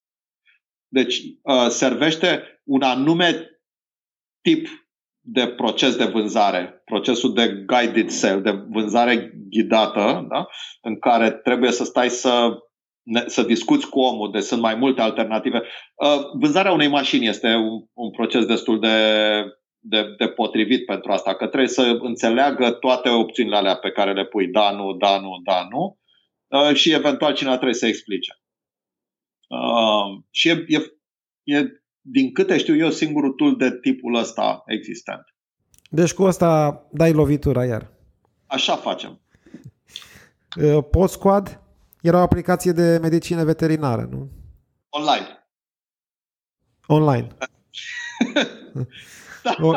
deci 0.88 1.22
uh, 1.42 1.68
servește 1.68 2.60
un 2.64 2.82
anume 2.82 3.46
tip 4.40 4.68
de 5.24 5.48
proces 5.48 5.96
de 5.96 6.04
vânzare, 6.04 6.82
procesul 6.84 7.34
de 7.34 7.64
guided 7.66 8.10
sale, 8.10 8.40
de 8.40 8.50
vânzare 8.50 9.32
ghidată, 9.48 10.26
da? 10.28 10.46
în 10.82 10.98
care 10.98 11.30
trebuie 11.30 11.70
să 11.70 11.84
stai 11.84 12.10
să, 12.10 12.58
să 13.26 13.42
discuți 13.42 13.88
cu 13.88 14.00
omul, 14.00 14.30
deci 14.30 14.42
sunt 14.42 14.60
mai 14.60 14.74
multe 14.74 15.00
alternative. 15.00 15.62
Uh, 15.94 16.20
vânzarea 16.40 16.72
unei 16.72 16.88
mașini 16.88 17.26
este 17.26 17.54
un, 17.54 17.84
un 17.92 18.10
proces 18.10 18.44
destul 18.44 18.80
de, 18.80 18.96
de, 19.78 20.14
de 20.18 20.28
potrivit 20.28 20.86
pentru 20.86 21.12
asta, 21.12 21.34
că 21.34 21.46
trebuie 21.46 21.68
să 21.68 21.98
înțeleagă 22.00 22.70
toate 22.70 23.08
opțiunile 23.08 23.56
alea 23.56 23.76
pe 23.76 23.90
care 23.90 24.12
le 24.12 24.24
pui, 24.24 24.46
da, 24.46 24.70
nu, 24.70 24.92
da, 24.92 25.20
nu, 25.20 25.30
da, 25.44 25.66
nu, 25.70 25.98
uh, 26.46 26.74
și 26.74 26.92
eventual 26.92 27.34
cineva 27.34 27.54
trebuie 27.54 27.74
să 27.74 27.86
explice. 27.86 28.40
Uh, 29.48 30.22
și 30.30 30.48
e, 30.48 30.64
e, 30.66 30.78
e 31.42 31.66
din 32.00 32.32
câte 32.32 32.58
știu 32.58 32.76
eu, 32.76 32.90
singurul 32.90 33.32
tool 33.32 33.56
de 33.56 33.78
tipul 33.80 34.14
ăsta 34.14 34.62
existent. 34.66 35.24
Deci 35.90 36.12
cu 36.12 36.22
asta 36.22 36.82
dai 36.92 37.12
lovitura 37.12 37.64
iar. 37.64 37.90
Așa 38.46 38.76
facem. 38.76 39.20
Uh, 40.62 40.84
PostSquad 40.90 41.61
era 42.02 42.18
o 42.18 42.22
aplicație 42.22 42.72
de 42.72 42.98
medicină 43.02 43.44
veterinară, 43.44 44.08
nu? 44.10 44.30
Online. 44.88 45.46
Online. 46.86 47.28
da. 49.42 49.56
O, 49.62 49.68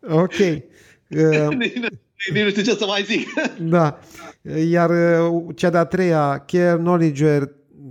ok. 0.00 0.34
Uh, 1.12 1.56
nu 2.32 2.48
știu 2.48 2.62
ce 2.62 2.74
să 2.74 2.86
mai 2.86 3.02
zic. 3.02 3.28
da. 3.76 3.98
Iar 4.68 4.90
uh, 4.90 5.44
cea 5.56 5.70
de-a 5.70 5.84
treia, 5.84 6.44
Care 6.46 6.76
Knowledge, 6.76 7.38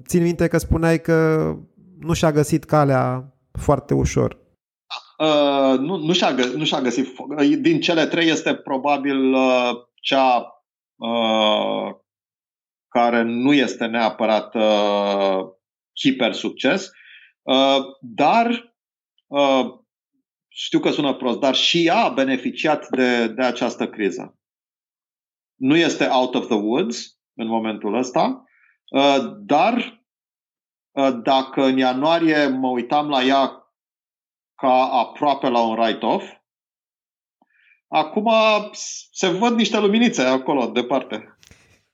țin 0.05 0.21
minte 0.21 0.47
că 0.47 0.57
spuneai 0.57 1.01
că 1.01 1.55
nu 1.99 2.13
și-a 2.13 2.31
găsit 2.31 2.63
calea 2.63 3.33
foarte 3.51 3.93
ușor. 3.93 4.37
Uh, 5.17 5.79
nu, 5.79 5.97
nu, 5.97 6.13
și-a, 6.13 6.33
gă, 6.33 6.43
nu 6.55 6.63
și-a 6.65 6.81
găsit. 6.81 7.07
Din 7.59 7.79
cele 7.79 8.05
trei 8.05 8.29
este 8.29 8.53
probabil 8.53 9.33
uh, 9.33 9.71
cea 9.95 10.63
uh, 10.95 11.95
care 12.91 13.21
nu 13.21 13.53
este 13.53 13.85
neapărat 13.85 14.55
uh, 14.55 15.39
hiper 15.99 16.33
succes, 16.33 16.89
uh, 17.41 17.77
dar 17.99 18.75
uh, 19.27 19.65
știu 20.47 20.79
că 20.79 20.91
sună 20.91 21.13
prost, 21.13 21.39
dar 21.39 21.55
și 21.55 21.85
ea 21.85 22.03
a 22.03 22.09
beneficiat 22.09 22.87
de, 22.89 23.27
de 23.27 23.43
această 23.43 23.87
criză. 23.89 24.39
Nu 25.55 25.75
este 25.75 26.07
out 26.07 26.35
of 26.35 26.45
the 26.45 26.55
woods 26.55 27.19
în 27.33 27.47
momentul 27.47 27.95
ăsta, 27.95 28.43
uh, 28.89 29.17
dar 29.39 30.01
Uh, 30.91 31.19
dacă 31.23 31.63
în 31.63 31.77
ianuarie 31.77 32.47
mă 32.47 32.67
uitam 32.67 33.09
la 33.09 33.23
ea 33.23 33.73
ca 34.55 34.89
aproape 34.91 35.49
la 35.49 35.59
un 35.59 35.77
write-off, 35.77 36.25
acum 37.87 38.29
se 39.11 39.27
văd 39.27 39.55
niște 39.55 39.79
luminițe 39.79 40.21
acolo, 40.21 40.65
departe. 40.65 41.30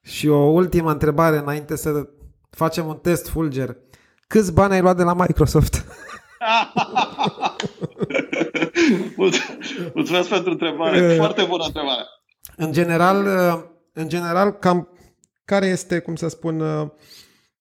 Și 0.08 0.28
o 0.28 0.38
ultimă 0.38 0.92
întrebare 0.92 1.38
înainte 1.38 1.76
să 1.76 2.10
facem 2.50 2.88
un 2.88 2.98
test 2.98 3.30
fulger. 3.30 3.78
Câți 4.28 4.54
bani 4.54 4.74
ai 4.74 4.82
luat 4.82 4.98
de 4.98 5.04
la 5.04 5.14
Microsoft? 5.14 5.86
Mulțumesc 9.94 10.30
pentru 10.30 10.52
întrebare. 10.52 11.16
Foarte 11.16 11.44
bună 11.44 11.64
întrebare. 11.66 12.02
În 12.56 12.72
general, 12.72 13.26
în 13.94 14.08
general, 14.10 14.52
cam 14.52 14.90
care 15.46 15.66
este, 15.66 16.00
cum 16.00 16.16
să 16.16 16.28
spun, 16.28 16.64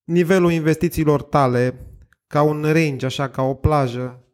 nivelul 0.04 0.52
investițiilor 0.52 1.22
tale 1.22 1.86
ca 2.26 2.42
un 2.42 2.62
range, 2.62 3.06
așa, 3.06 3.28
ca 3.28 3.42
o 3.42 3.54
plajă, 3.54 4.24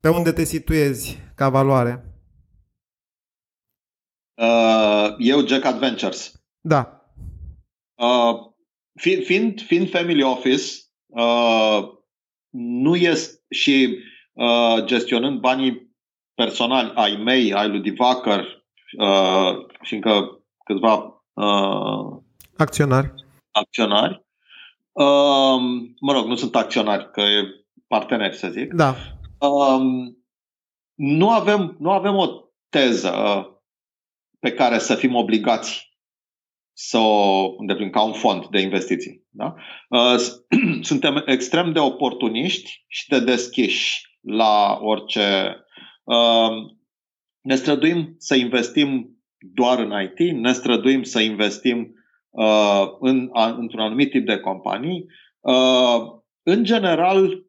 pe 0.00 0.08
unde 0.08 0.32
te 0.32 0.44
situezi 0.44 1.18
ca 1.34 1.48
valoare? 1.48 2.04
Uh, 4.34 5.14
eu, 5.18 5.46
Jack 5.46 5.64
Adventures. 5.64 6.32
Da. 6.60 6.95
Uh, 7.96 8.34
fiind, 8.94 9.60
fiind 9.60 9.90
family 9.90 10.22
office, 10.22 10.64
uh, 11.06 11.88
nu 12.50 12.96
este 12.96 13.40
și 13.50 13.98
uh, 14.32 14.84
gestionând 14.84 15.40
banii 15.40 15.94
personali 16.34 16.92
ai 16.94 17.16
mei, 17.16 17.52
ai 17.54 17.68
lui 17.68 17.80
Divacăr 17.80 18.64
uh, 18.98 19.66
și 19.82 19.94
încă 19.94 20.40
câțiva 20.64 21.22
uh, 21.32 22.22
acționari. 22.56 23.14
acționari, 23.50 24.26
Um, 24.96 25.94
mă 26.00 26.12
rog, 26.12 26.26
nu 26.26 26.34
sunt 26.34 26.56
acționari, 26.56 27.10
că 27.10 27.20
e 27.20 27.64
parteneri, 27.86 28.36
să 28.36 28.48
zic. 28.48 28.72
Da. 28.72 28.94
Um, 29.38 30.18
nu, 30.94 31.30
avem, 31.30 31.76
nu 31.78 31.90
avem 31.90 32.14
o 32.14 32.26
teză 32.68 33.12
pe 34.38 34.52
care 34.52 34.78
să 34.78 34.94
fim 34.94 35.14
obligați 35.14 35.85
să 36.78 36.98
o 36.98 37.54
îndeplinim 37.58 37.92
ca 37.92 38.02
un 38.02 38.12
fond 38.12 38.46
de 38.46 38.60
investiții. 38.60 39.24
Da? 39.30 39.54
Uh, 39.88 40.16
suntem 40.90 41.22
extrem 41.26 41.72
de 41.72 41.78
oportuniști 41.78 42.84
și 42.88 43.08
de 43.08 43.20
deschiși 43.20 44.18
la 44.20 44.78
orice. 44.80 45.56
Uh, 46.04 46.50
ne 47.40 47.54
străduim 47.54 48.14
să 48.18 48.34
investim 48.34 49.18
doar 49.38 49.78
în 49.78 49.92
IT, 50.02 50.32
ne 50.32 50.52
străduim 50.52 51.02
să 51.02 51.20
investim 51.20 51.94
uh, 52.30 52.86
în, 53.00 53.28
a, 53.32 53.46
într-un 53.46 53.80
anumit 53.80 54.10
tip 54.10 54.26
de 54.26 54.38
companii. 54.38 55.06
Uh, 55.40 56.00
în 56.42 56.64
general, 56.64 57.44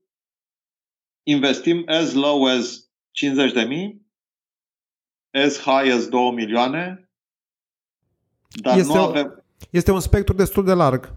investim 1.24 1.84
as 1.88 2.13
low 2.13 2.46
as 2.46 2.92
50 3.12 3.52
de 3.52 3.63
mii, 3.63 4.02
as 5.32 5.62
high 5.62 5.94
as 5.94 6.08
2 6.08 6.32
milioane, 6.32 7.07
dar 8.48 8.78
este 8.78 8.94
nu 8.94 9.02
avem... 9.02 9.44
Este 9.70 9.92
un 9.92 10.00
spectru 10.00 10.34
destul 10.34 10.66
de 10.66 10.74
larg. 10.74 11.14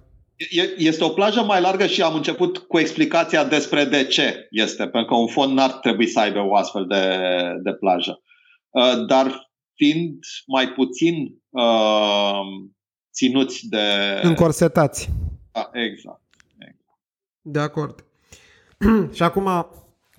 Este 0.77 1.05
o 1.05 1.09
plajă 1.09 1.43
mai 1.43 1.61
largă 1.61 1.87
și 1.87 2.03
am 2.03 2.15
început 2.15 2.59
cu 2.59 2.79
explicația 2.79 3.45
despre 3.45 3.85
de 3.85 4.05
ce 4.05 4.47
este, 4.51 4.89
pentru 4.89 5.05
că 5.05 5.15
un 5.15 5.27
fond 5.27 5.53
n-ar 5.53 5.71
trebui 5.71 6.07
să 6.07 6.21
aibă 6.21 6.39
o 6.39 6.55
astfel 6.55 6.87
de, 6.87 7.19
de 7.63 7.73
plajă. 7.73 8.23
Uh, 8.71 9.07
dar 9.07 9.51
fiind 9.75 10.19
mai 10.47 10.69
puțin 10.69 11.15
uh, 11.49 12.41
ținuți 13.13 13.69
de... 13.69 13.81
Încorsetați. 14.23 15.09
Da, 15.53 15.71
exact. 15.73 16.23
exact. 16.59 17.01
De 17.41 17.59
acord. 17.59 18.05
și 19.17 19.23
acum 19.23 19.67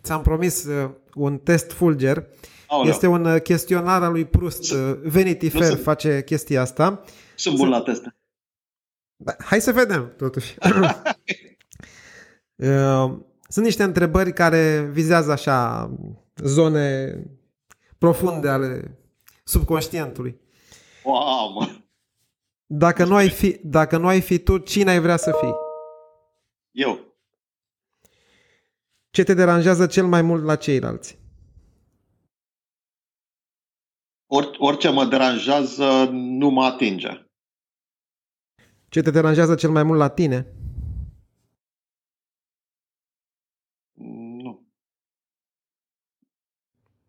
ți-am 0.04 0.22
promis 0.22 0.66
uh, 0.66 0.90
un 1.14 1.38
test 1.38 1.72
fulger. 1.72 2.28
Aoleu. 2.72 2.92
Este 2.92 3.08
un 3.08 3.26
uh, 3.26 3.42
chestionar 3.42 4.04
al 4.04 4.12
lui 4.12 4.26
Proust. 4.26 4.72
Uh, 4.72 4.98
Vanity 5.04 5.50
Fair 5.50 5.78
face 5.78 6.24
chestia 6.24 6.62
asta. 6.62 7.04
Sunt 7.36 7.58
bun 7.58 7.70
la 7.70 7.82
teste. 7.82 8.16
Da, 9.16 9.36
hai 9.44 9.62
să 9.62 9.72
vedem, 9.72 10.14
totuși. 10.18 10.56
Sunt 13.48 13.66
niște 13.66 13.84
întrebări 13.84 14.34
care 14.34 14.90
vizează 14.92 15.32
așa 15.32 15.90
zone 16.36 17.16
profunde 17.98 18.50
ale 18.50 18.98
subconștientului. 19.44 20.40
Wow, 21.04 21.52
mă. 21.54 21.70
Dacă 22.66 23.06
nu, 23.06 23.16
ai 23.16 23.30
fi, 23.30 23.60
dacă 23.64 23.98
nu 23.98 24.08
ai 24.08 24.22
fi 24.22 24.40
tu, 24.40 24.58
cine 24.58 24.90
ai 24.90 25.00
vrea 25.00 25.18
să 25.18 25.38
fii? 25.42 25.54
Eu. 26.72 27.00
Ce 29.10 29.24
te 29.24 29.34
deranjează 29.34 29.86
cel 29.86 30.06
mai 30.06 30.22
mult 30.22 30.44
la 30.44 30.56
ceilalți? 30.56 31.21
Or, 34.34 34.56
orice 34.58 34.90
mă 34.90 35.06
deranjează 35.06 36.10
nu 36.12 36.50
mă 36.50 36.66
atinge. 36.66 37.26
Ce 38.90 39.02
te 39.02 39.12
deranjează 39.12 39.56
cel 39.56 39.70
mai 39.70 39.84
mult 39.84 40.00
la 40.00 40.10
tine? 40.10 40.48
Nu. 43.94 44.68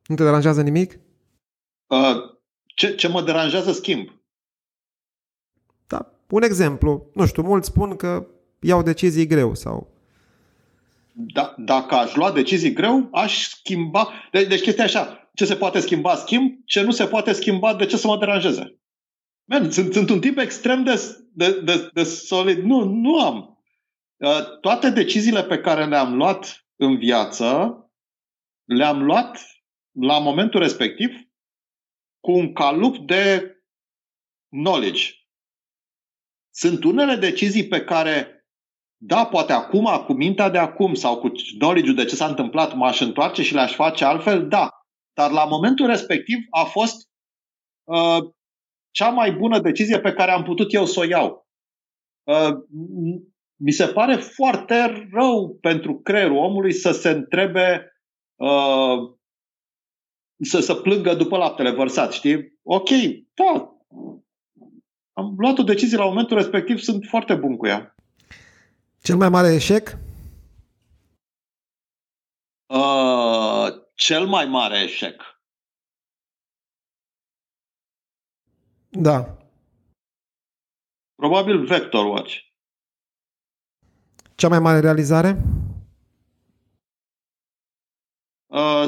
Nu 0.07 0.15
te 0.15 0.23
deranjează 0.23 0.63
nimic? 0.63 0.99
Uh, 1.87 2.39
ce, 2.65 2.95
ce 2.95 3.09
mă 3.09 3.23
deranjează 3.23 3.73
schimb. 3.73 4.09
Da, 5.87 6.13
un 6.31 6.43
exemplu. 6.43 7.11
Nu 7.15 7.27
știu, 7.27 7.43
mulți 7.43 7.69
spun 7.69 7.97
că 7.97 8.27
iau 8.61 8.83
decizii 8.83 9.27
greu 9.27 9.55
sau... 9.55 9.91
Da, 11.13 11.55
dacă 11.59 11.95
aș 11.95 12.15
lua 12.15 12.33
decizii 12.33 12.73
greu, 12.73 13.09
aș 13.13 13.49
schimba... 13.49 14.09
De, 14.31 14.45
deci 14.45 14.63
chestia 14.63 14.85
așa, 14.85 15.22
ce 15.37 15.45
se 15.45 15.57
poate 15.57 15.81
schimba, 15.81 16.15
schimb, 16.15 16.59
ce 16.65 16.83
nu 16.83 16.91
se 16.91 17.07
poate 17.07 17.33
schimba, 17.33 17.75
de 17.75 17.87
ce 17.87 17.97
să 17.97 18.07
mă 18.07 18.19
deranjeze? 18.19 18.81
Man, 19.45 19.71
sunt, 19.71 19.93
sunt 19.93 20.11
un 20.11 20.21
tip 20.21 20.39
extrem 20.39 20.85
de, 20.85 21.17
de, 21.33 21.61
de, 21.61 21.91
de 21.93 22.03
solid. 22.03 22.59
Nu, 22.59 22.85
nu 22.85 23.21
am. 23.21 23.65
Uh, 24.17 24.59
toate 24.61 24.91
deciziile 24.91 25.45
pe 25.45 25.59
care 25.59 25.87
le-am 25.87 26.15
luat 26.15 26.67
în 26.77 26.99
viață, 26.99 27.77
le-am 28.65 29.03
luat 29.03 29.39
la 30.01 30.19
momentul 30.19 30.61
respectiv 30.61 31.11
cu 32.21 32.33
un 32.33 32.53
calup 32.53 32.97
de 32.97 33.57
knowledge. 34.49 35.11
Sunt 36.55 36.85
unele 36.85 37.17
decizii 37.17 37.69
pe 37.69 37.85
care, 37.85 38.47
da, 38.97 39.27
poate 39.27 39.53
acum, 39.53 40.05
cu 40.05 40.13
mintea 40.13 40.49
de 40.49 40.59
acum 40.59 40.95
sau 40.95 41.19
cu 41.19 41.33
knowledge 41.59 41.93
de 41.93 42.05
ce 42.05 42.15
s-a 42.15 42.27
întâmplat, 42.27 42.75
m-aș 42.75 43.01
întoarce 43.01 43.43
și 43.43 43.55
le-aș 43.55 43.75
face 43.75 44.05
altfel, 44.05 44.49
da. 44.49 44.82
Dar 45.13 45.31
la 45.31 45.45
momentul 45.45 45.87
respectiv 45.87 46.39
a 46.51 46.65
fost 46.65 47.09
uh, 47.85 48.19
cea 48.91 49.09
mai 49.09 49.33
bună 49.33 49.61
decizie 49.61 50.01
pe 50.01 50.13
care 50.13 50.31
am 50.31 50.43
putut 50.43 50.73
eu 50.73 50.85
să 50.85 51.01
o 51.01 51.05
iau. 51.05 51.47
Uh, 52.23 52.51
mi 53.57 53.73
se 53.73 53.87
pare 53.87 54.17
foarte 54.17 55.09
rău 55.13 55.59
pentru 55.61 56.01
creierul 56.01 56.37
omului 56.37 56.73
să 56.73 56.93
se 56.93 57.11
întrebe 57.11 57.93
uh, 58.35 59.13
să, 60.45 60.61
să 60.61 60.75
plângă 60.75 61.15
după 61.15 61.37
laptele 61.37 61.71
vărsat, 61.71 62.13
știi? 62.13 62.59
Ok, 62.63 62.89
da, 63.35 63.77
am 65.13 65.35
luat 65.39 65.59
o 65.59 65.63
decizie 65.63 65.97
la 65.97 66.05
momentul 66.05 66.37
respectiv, 66.37 66.79
sunt 66.79 67.05
foarte 67.09 67.35
bun 67.35 67.57
cu 67.57 67.67
ea. 67.67 67.95
Cel 69.03 69.17
mai 69.17 69.29
mare 69.29 69.55
eșec? 69.55 69.99
Uh, 72.67 73.82
cel 74.05 74.27
mai 74.27 74.47
mare 74.47 74.79
eșec. 74.83 75.23
Da. 78.89 79.37
Probabil 81.15 81.65
Vector 81.65 82.05
Watch. 82.07 82.37
Cea 84.35 84.49
mai 84.49 84.59
mare 84.59 84.81
realizare? 84.81 85.37
Uh, 88.47 88.85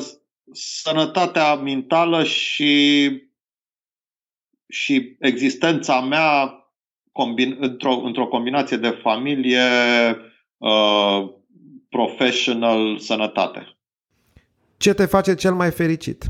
sănătatea 0.52 1.54
mentală 1.54 2.24
și, 2.24 3.08
și 4.68 5.16
existența 5.18 6.00
mea 6.00 6.58
combin, 7.12 7.56
într-o, 7.60 7.92
într-o 7.92 8.28
combinație 8.28 8.76
de 8.76 8.90
familie, 8.90 9.62
uh, 10.56 11.34
professional, 11.88 12.98
sănătate. 12.98 13.74
Ce 14.84 14.94
te 14.94 15.06
face 15.06 15.34
cel 15.34 15.54
mai 15.54 15.70
fericit? 15.70 16.24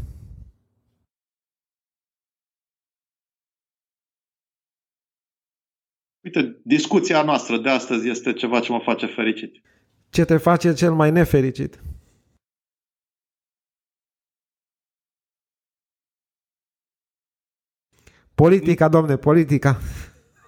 Uite, 6.25 6.61
discuția 6.64 7.23
noastră 7.23 7.59
de 7.59 7.69
astăzi 7.69 8.09
este 8.09 8.33
ceva 8.33 8.61
ce 8.61 8.73
mă 8.73 8.81
face 8.81 9.07
fericit. 9.07 9.62
Ce 10.11 10.25
te 10.25 10.37
face 10.37 10.73
cel 10.73 10.93
mai 10.93 11.11
nefericit? 11.11 11.83
Politica, 18.35 18.88
domne, 18.88 19.17
politica. 19.17 19.81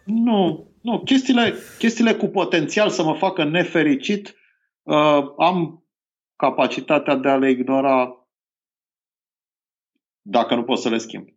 Nu, 0.05 0.71
nu. 0.83 1.03
Chestiile, 1.03 1.55
chestiile 1.79 2.15
cu 2.15 2.27
potențial 2.27 2.91
să 2.91 3.03
mă 3.03 3.15
facă 3.15 3.45
nefericit, 3.45 4.35
uh, 4.83 5.35
am 5.39 5.86
capacitatea 6.37 7.17
de 7.17 7.29
a 7.29 7.37
le 7.37 7.51
ignora 7.51 8.27
dacă 10.23 10.55
nu 10.55 10.65
pot 10.65 10.79
să 10.79 10.89
le 10.89 10.99
schimb. 10.99 11.29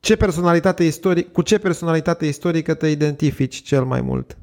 Ce 0.00 0.16
personalitate 0.16 0.84
istoric, 0.84 1.32
cu 1.32 1.42
ce 1.42 1.58
personalitate 1.58 2.26
istorică 2.26 2.74
te 2.74 2.86
identifici 2.86 3.62
cel 3.62 3.84
mai 3.84 4.00
mult? 4.00 4.38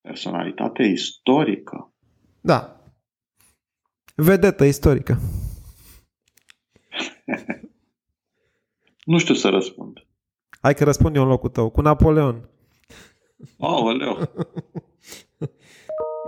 Personalitate 0.00 0.82
istorică? 0.82 1.94
Da. 2.40 2.80
Vedetă 4.14 4.64
istorică. 4.64 5.18
nu 9.12 9.18
știu 9.18 9.34
să 9.34 9.48
răspund. 9.48 10.06
Hai 10.60 10.74
că 10.74 10.84
răspund 10.84 11.16
eu 11.16 11.22
în 11.22 11.28
locul 11.28 11.48
tău. 11.48 11.70
Cu 11.70 11.80
Napoleon. 11.80 12.48
Aoleu. 13.58 14.18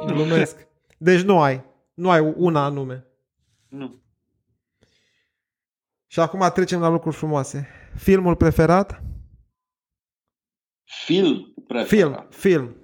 Glumesc. 0.07 0.67
Deci 0.99 1.23
nu 1.23 1.41
ai. 1.41 1.65
Nu 1.95 2.11
ai 2.11 2.35
una 2.37 2.65
anume. 2.65 3.07
Nu. 3.69 4.03
Și 6.07 6.21
acum 6.21 6.51
trecem 6.55 6.81
la 6.81 6.89
lucruri 6.89 7.17
frumoase. 7.17 7.69
Filmul 7.97 8.37
preferat? 8.37 9.03
Film 10.85 11.55
preferat. 11.67 11.89
Film, 11.89 12.27
film. 12.31 12.77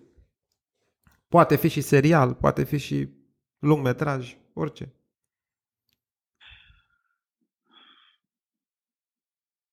Poate 1.28 1.56
fi 1.56 1.68
și 1.68 1.80
serial, 1.80 2.34
poate 2.34 2.64
fi 2.64 2.78
și 2.78 3.08
lungmetraj, 3.58 4.36
orice. 4.52 4.94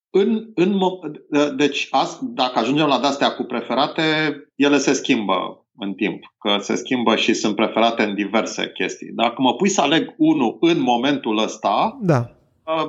În, 0.10 0.52
în, 0.56 0.80
deci, 1.56 1.90
dacă 2.22 2.60
ajungem 2.60 2.88
la 2.88 2.96
astea 2.96 3.36
cu 3.36 3.44
preferate, 3.44 4.36
ele 4.56 4.78
se 4.78 4.94
schimbă 4.94 5.66
în 5.82 5.94
timp, 5.94 6.24
că 6.38 6.58
se 6.58 6.76
schimbă 6.76 7.16
și 7.16 7.34
sunt 7.34 7.56
preferate 7.56 8.04
în 8.04 8.16
diverse 8.16 8.72
chestii. 8.72 9.12
Dacă 9.12 9.42
mă 9.42 9.56
pui 9.56 9.70
să 9.70 9.82
aleg 9.82 10.14
unul 10.18 10.58
în 10.60 10.80
momentul 10.80 11.38
ăsta, 11.38 11.98
da. 12.02 12.36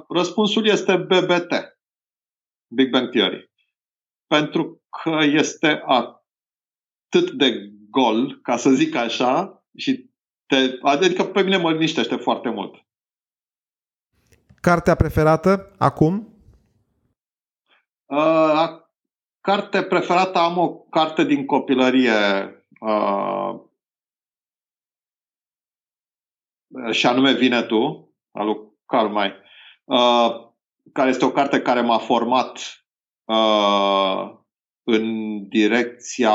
Răspunsul 0.08 0.66
este 0.66 0.96
BBT, 0.96 1.78
Big 2.74 2.90
Bang 2.90 3.08
Theory. 3.08 3.50
Pentru 4.26 4.82
că 5.02 5.18
este 5.24 5.82
atât 5.86 7.30
de 7.30 7.72
gol, 7.90 8.38
ca 8.42 8.56
să 8.56 8.70
zic 8.70 8.94
așa, 8.94 9.64
și 9.76 10.10
te, 10.46 10.56
adică 10.82 11.24
pe 11.24 11.42
mine 11.42 11.56
mă 11.56 11.72
liniștește 11.72 12.16
foarte 12.16 12.48
mult. 12.48 12.74
Cartea 14.60 14.94
preferată 14.94 15.74
acum? 15.78 16.36
Uh, 18.06 18.80
carte 19.40 19.82
preferată 19.82 20.38
am 20.38 20.58
o 20.58 20.68
carte 20.68 21.24
din 21.24 21.46
copilărie 21.46 22.12
uh, 22.86 23.60
și 26.90 27.06
anume 27.06 27.32
Vine 27.32 27.62
tu, 27.62 28.12
al 28.30 28.46
lui 28.46 28.56
Karl 28.86 29.08
May. 29.12 29.34
Uh, 29.84 30.50
care 30.92 31.08
este 31.08 31.24
o 31.24 31.30
carte 31.30 31.62
care 31.62 31.80
m-a 31.80 31.98
format 31.98 32.84
uh, 33.24 34.40
în 34.82 35.48
direcția 35.48 36.32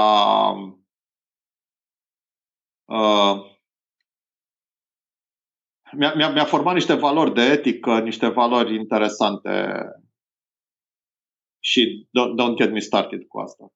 uh, 2.86 3.56
mi-a, 5.92 6.14
mi-a, 6.14 6.30
mi-a 6.30 6.46
format 6.46 6.74
niște 6.74 6.94
valori 6.94 7.34
de 7.34 7.42
etică, 7.42 8.00
niște 8.00 8.28
valori 8.28 8.76
interesante 8.76 9.86
și 11.60 12.08
don't, 12.08 12.36
don't 12.40 12.56
get 12.56 12.72
me 12.72 12.80
started 12.80 13.24
cu 13.28 13.40
asta. 13.40 13.74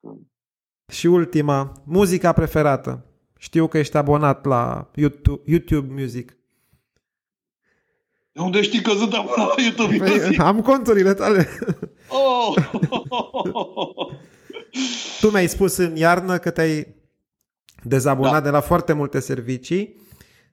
Și 0.92 1.08
ultima, 1.08 1.72
muzica 1.86 2.32
preferată. 2.32 3.06
Știu 3.38 3.68
că 3.68 3.78
ești 3.78 3.98
abonat 3.98 4.46
la 4.46 4.92
YouTube, 4.96 5.42
YouTube 5.52 6.02
Music. 6.02 6.36
De 8.32 8.42
unde 8.42 8.62
știi 8.62 8.82
că 8.82 8.92
sunt 8.92 9.14
abonat 9.14 9.48
la 9.58 9.62
YouTube 9.64 9.98
Păi, 9.98 10.10
Music? 10.10 10.39
am 10.39 10.62
conturile 10.62 11.14
tale. 11.14 11.48
Oh! 12.08 12.56
tu 15.20 15.30
mi-ai 15.32 15.48
spus 15.48 15.78
în 15.78 15.96
iarnă 15.96 16.38
că 16.38 16.50
te-ai 16.50 16.96
dezabonat 17.84 18.32
Da. 18.32 18.42
de 18.42 18.50
la 18.50 18.60
foarte 18.62 18.94
multe 18.94 19.20
servicii 19.20 19.96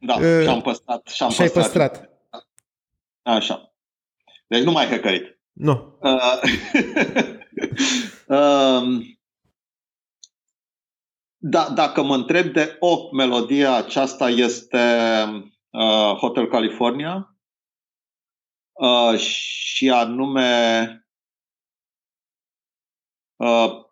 Da, 0.00 0.14
Uh, 0.14 0.42
și-am 0.42 0.60
păstrat. 0.60 1.06
Și-am 1.06 1.30
și 1.30 1.40
ai 1.40 1.48
păstrat. 1.48 1.90
păstrat. 1.90 2.10
Așa. 3.22 3.72
Deci 4.46 4.62
nu 4.62 4.70
mai 4.72 4.86
hăcăit. 4.86 5.38
Nu. 5.52 5.98
Uh, 6.00 6.42
um, 8.38 9.17
da, 11.40 11.70
dacă 11.70 12.02
mă 12.02 12.14
întreb 12.14 12.52
de 12.52 12.76
o 12.80 13.14
melodie, 13.16 13.66
aceasta 13.66 14.28
este 14.28 14.78
uh, 15.70 16.16
Hotel 16.16 16.48
California 16.48 17.38
uh, 18.72 19.18
și 19.18 19.90
anume 19.90 20.90
uh, 23.36 23.86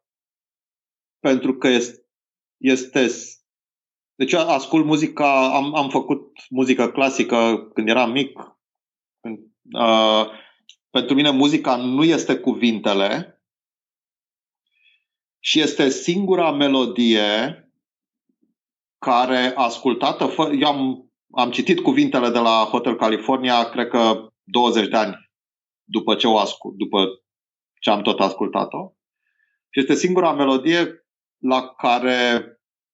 pentru 1.20 1.56
că 1.56 1.68
este, 1.68 2.06
este 2.56 3.08
deci 4.14 4.32
eu 4.32 4.48
ascult 4.48 4.84
muzica, 4.84 5.54
am, 5.54 5.74
am 5.74 5.88
făcut 5.88 6.38
muzică 6.50 6.90
clasică 6.90 7.70
când 7.74 7.88
eram 7.88 8.10
mic. 8.10 8.38
Când, 9.20 9.38
uh, 9.72 10.26
pentru 10.90 11.14
mine 11.14 11.30
muzica 11.30 11.76
nu 11.76 12.04
este 12.04 12.38
cuvintele 12.38 13.35
și 15.46 15.60
este 15.60 15.88
singura 15.88 16.52
melodie 16.52 17.60
care 18.98 19.52
ascultată, 19.56 20.26
fă, 20.26 20.52
eu 20.60 20.68
am, 20.68 21.10
am 21.30 21.50
citit 21.50 21.80
cuvintele 21.80 22.28
de 22.28 22.38
la 22.38 22.68
Hotel 22.70 22.96
California, 22.96 23.68
cred 23.68 23.88
că 23.88 24.32
20 24.42 24.88
de 24.88 24.96
ani 24.96 25.30
după 25.84 26.14
ce 26.14 26.26
o 26.26 26.38
ascult, 26.38 26.76
după 26.76 27.06
ce 27.80 27.90
am 27.90 28.02
tot 28.02 28.20
ascultat-o. 28.20 28.92
Și 29.70 29.80
este 29.80 29.94
singura 29.94 30.32
melodie 30.32 31.06
la 31.38 31.68
care 31.68 32.46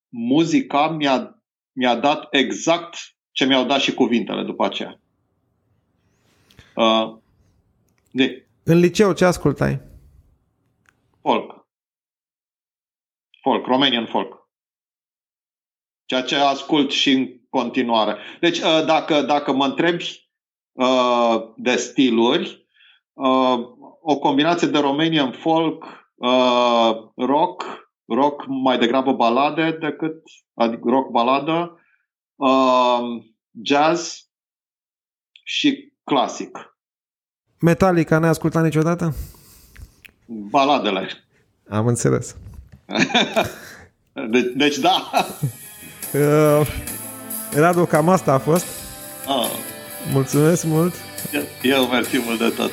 muzica 0.08 0.88
mi-a, 0.88 1.42
mi-a 1.72 1.94
dat 1.94 2.26
exact 2.30 2.96
ce 3.30 3.44
mi-au 3.44 3.64
dat 3.64 3.80
și 3.80 3.94
cuvintele 3.94 4.42
după 4.42 4.64
aceea. 4.64 5.00
Uh, 6.74 7.16
de, 8.10 8.46
În 8.62 8.78
liceu 8.78 9.12
ce 9.12 9.24
ascultai? 9.24 9.80
folk. 11.20 11.61
Folk, 13.42 13.66
Romanian 13.66 14.06
folk. 14.06 14.48
Ceea 16.04 16.22
ce 16.22 16.36
ascult 16.36 16.90
și 16.90 17.12
în 17.12 17.28
continuare. 17.50 18.16
Deci, 18.40 18.58
uh, 18.58 18.84
dacă, 18.86 19.22
dacă 19.22 19.52
mă 19.52 19.64
întrebi 19.64 20.30
uh, 20.72 21.52
de 21.56 21.76
stiluri, 21.76 22.66
uh, 23.12 23.58
o 24.00 24.18
combinație 24.18 24.68
de 24.68 24.78
Romanian 24.78 25.32
folk, 25.32 25.84
uh, 26.14 26.90
rock, 27.16 27.64
rock 28.06 28.44
mai 28.46 28.78
degrabă 28.78 29.12
balade 29.12 29.70
decât 29.80 30.22
adică 30.54 30.82
rock 30.84 31.10
baladă, 31.10 31.80
uh, 32.34 33.00
jazz 33.62 34.30
și 35.44 35.92
clasic. 36.04 36.76
Metallica 37.60 38.18
n-ai 38.18 38.28
ascultat 38.28 38.62
niciodată? 38.62 39.14
Baladele. 40.26 41.08
Am 41.68 41.86
înțeles. 41.86 42.36
De- 44.30 44.52
deci 44.56 44.76
da. 44.76 45.10
Uh, 46.14 46.66
Radu, 47.54 47.84
cam 47.84 48.08
asta 48.08 48.32
a 48.32 48.38
fost. 48.38 48.66
Ah, 49.26 49.46
Mulțumesc 50.12 50.64
mult. 50.64 50.94
eu 51.62 51.84
mersi 51.86 52.18
mult 52.26 52.38
de 52.38 52.48
tot. 52.48 52.70